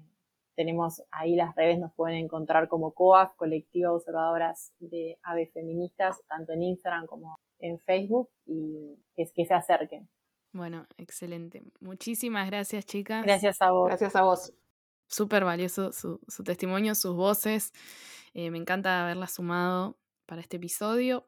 [0.56, 6.54] tenemos ahí las redes, nos pueden encontrar como COAF, Colectiva Observadoras de Aves Feministas, tanto
[6.54, 10.08] en Instagram como en Facebook, y que, que se acerquen.
[10.54, 11.64] Bueno, excelente.
[11.80, 13.24] Muchísimas gracias, chicas.
[13.24, 13.88] Gracias a vos.
[13.88, 14.54] Gracias a vos.
[15.08, 17.74] Súper valioso su, testimonio, sus voces.
[18.34, 19.98] Eh, me encanta haberlas sumado
[20.28, 21.28] para este episodio.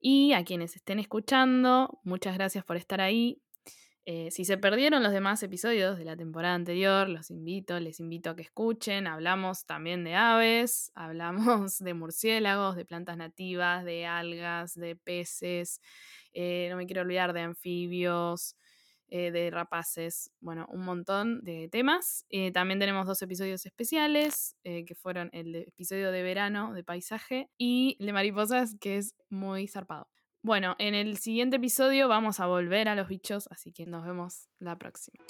[0.00, 3.40] Y a quienes estén escuchando, muchas gracias por estar ahí.
[4.12, 8.30] Eh, si se perdieron los demás episodios de la temporada anterior, los invito, les invito
[8.30, 9.06] a que escuchen.
[9.06, 15.80] Hablamos también de aves, hablamos de murciélagos, de plantas nativas, de algas, de peces,
[16.32, 18.56] eh, no me quiero olvidar de anfibios,
[19.10, 22.26] eh, de rapaces, bueno, un montón de temas.
[22.52, 28.06] también tenemos dos episodios especiales, que fueron el episodio de verano de paisaje y el
[28.06, 30.08] de mariposas, que es muy zarpado.
[30.42, 34.48] Bueno, en el siguiente episodio vamos a volver a los bichos, así que nos vemos
[34.58, 35.22] la próxima.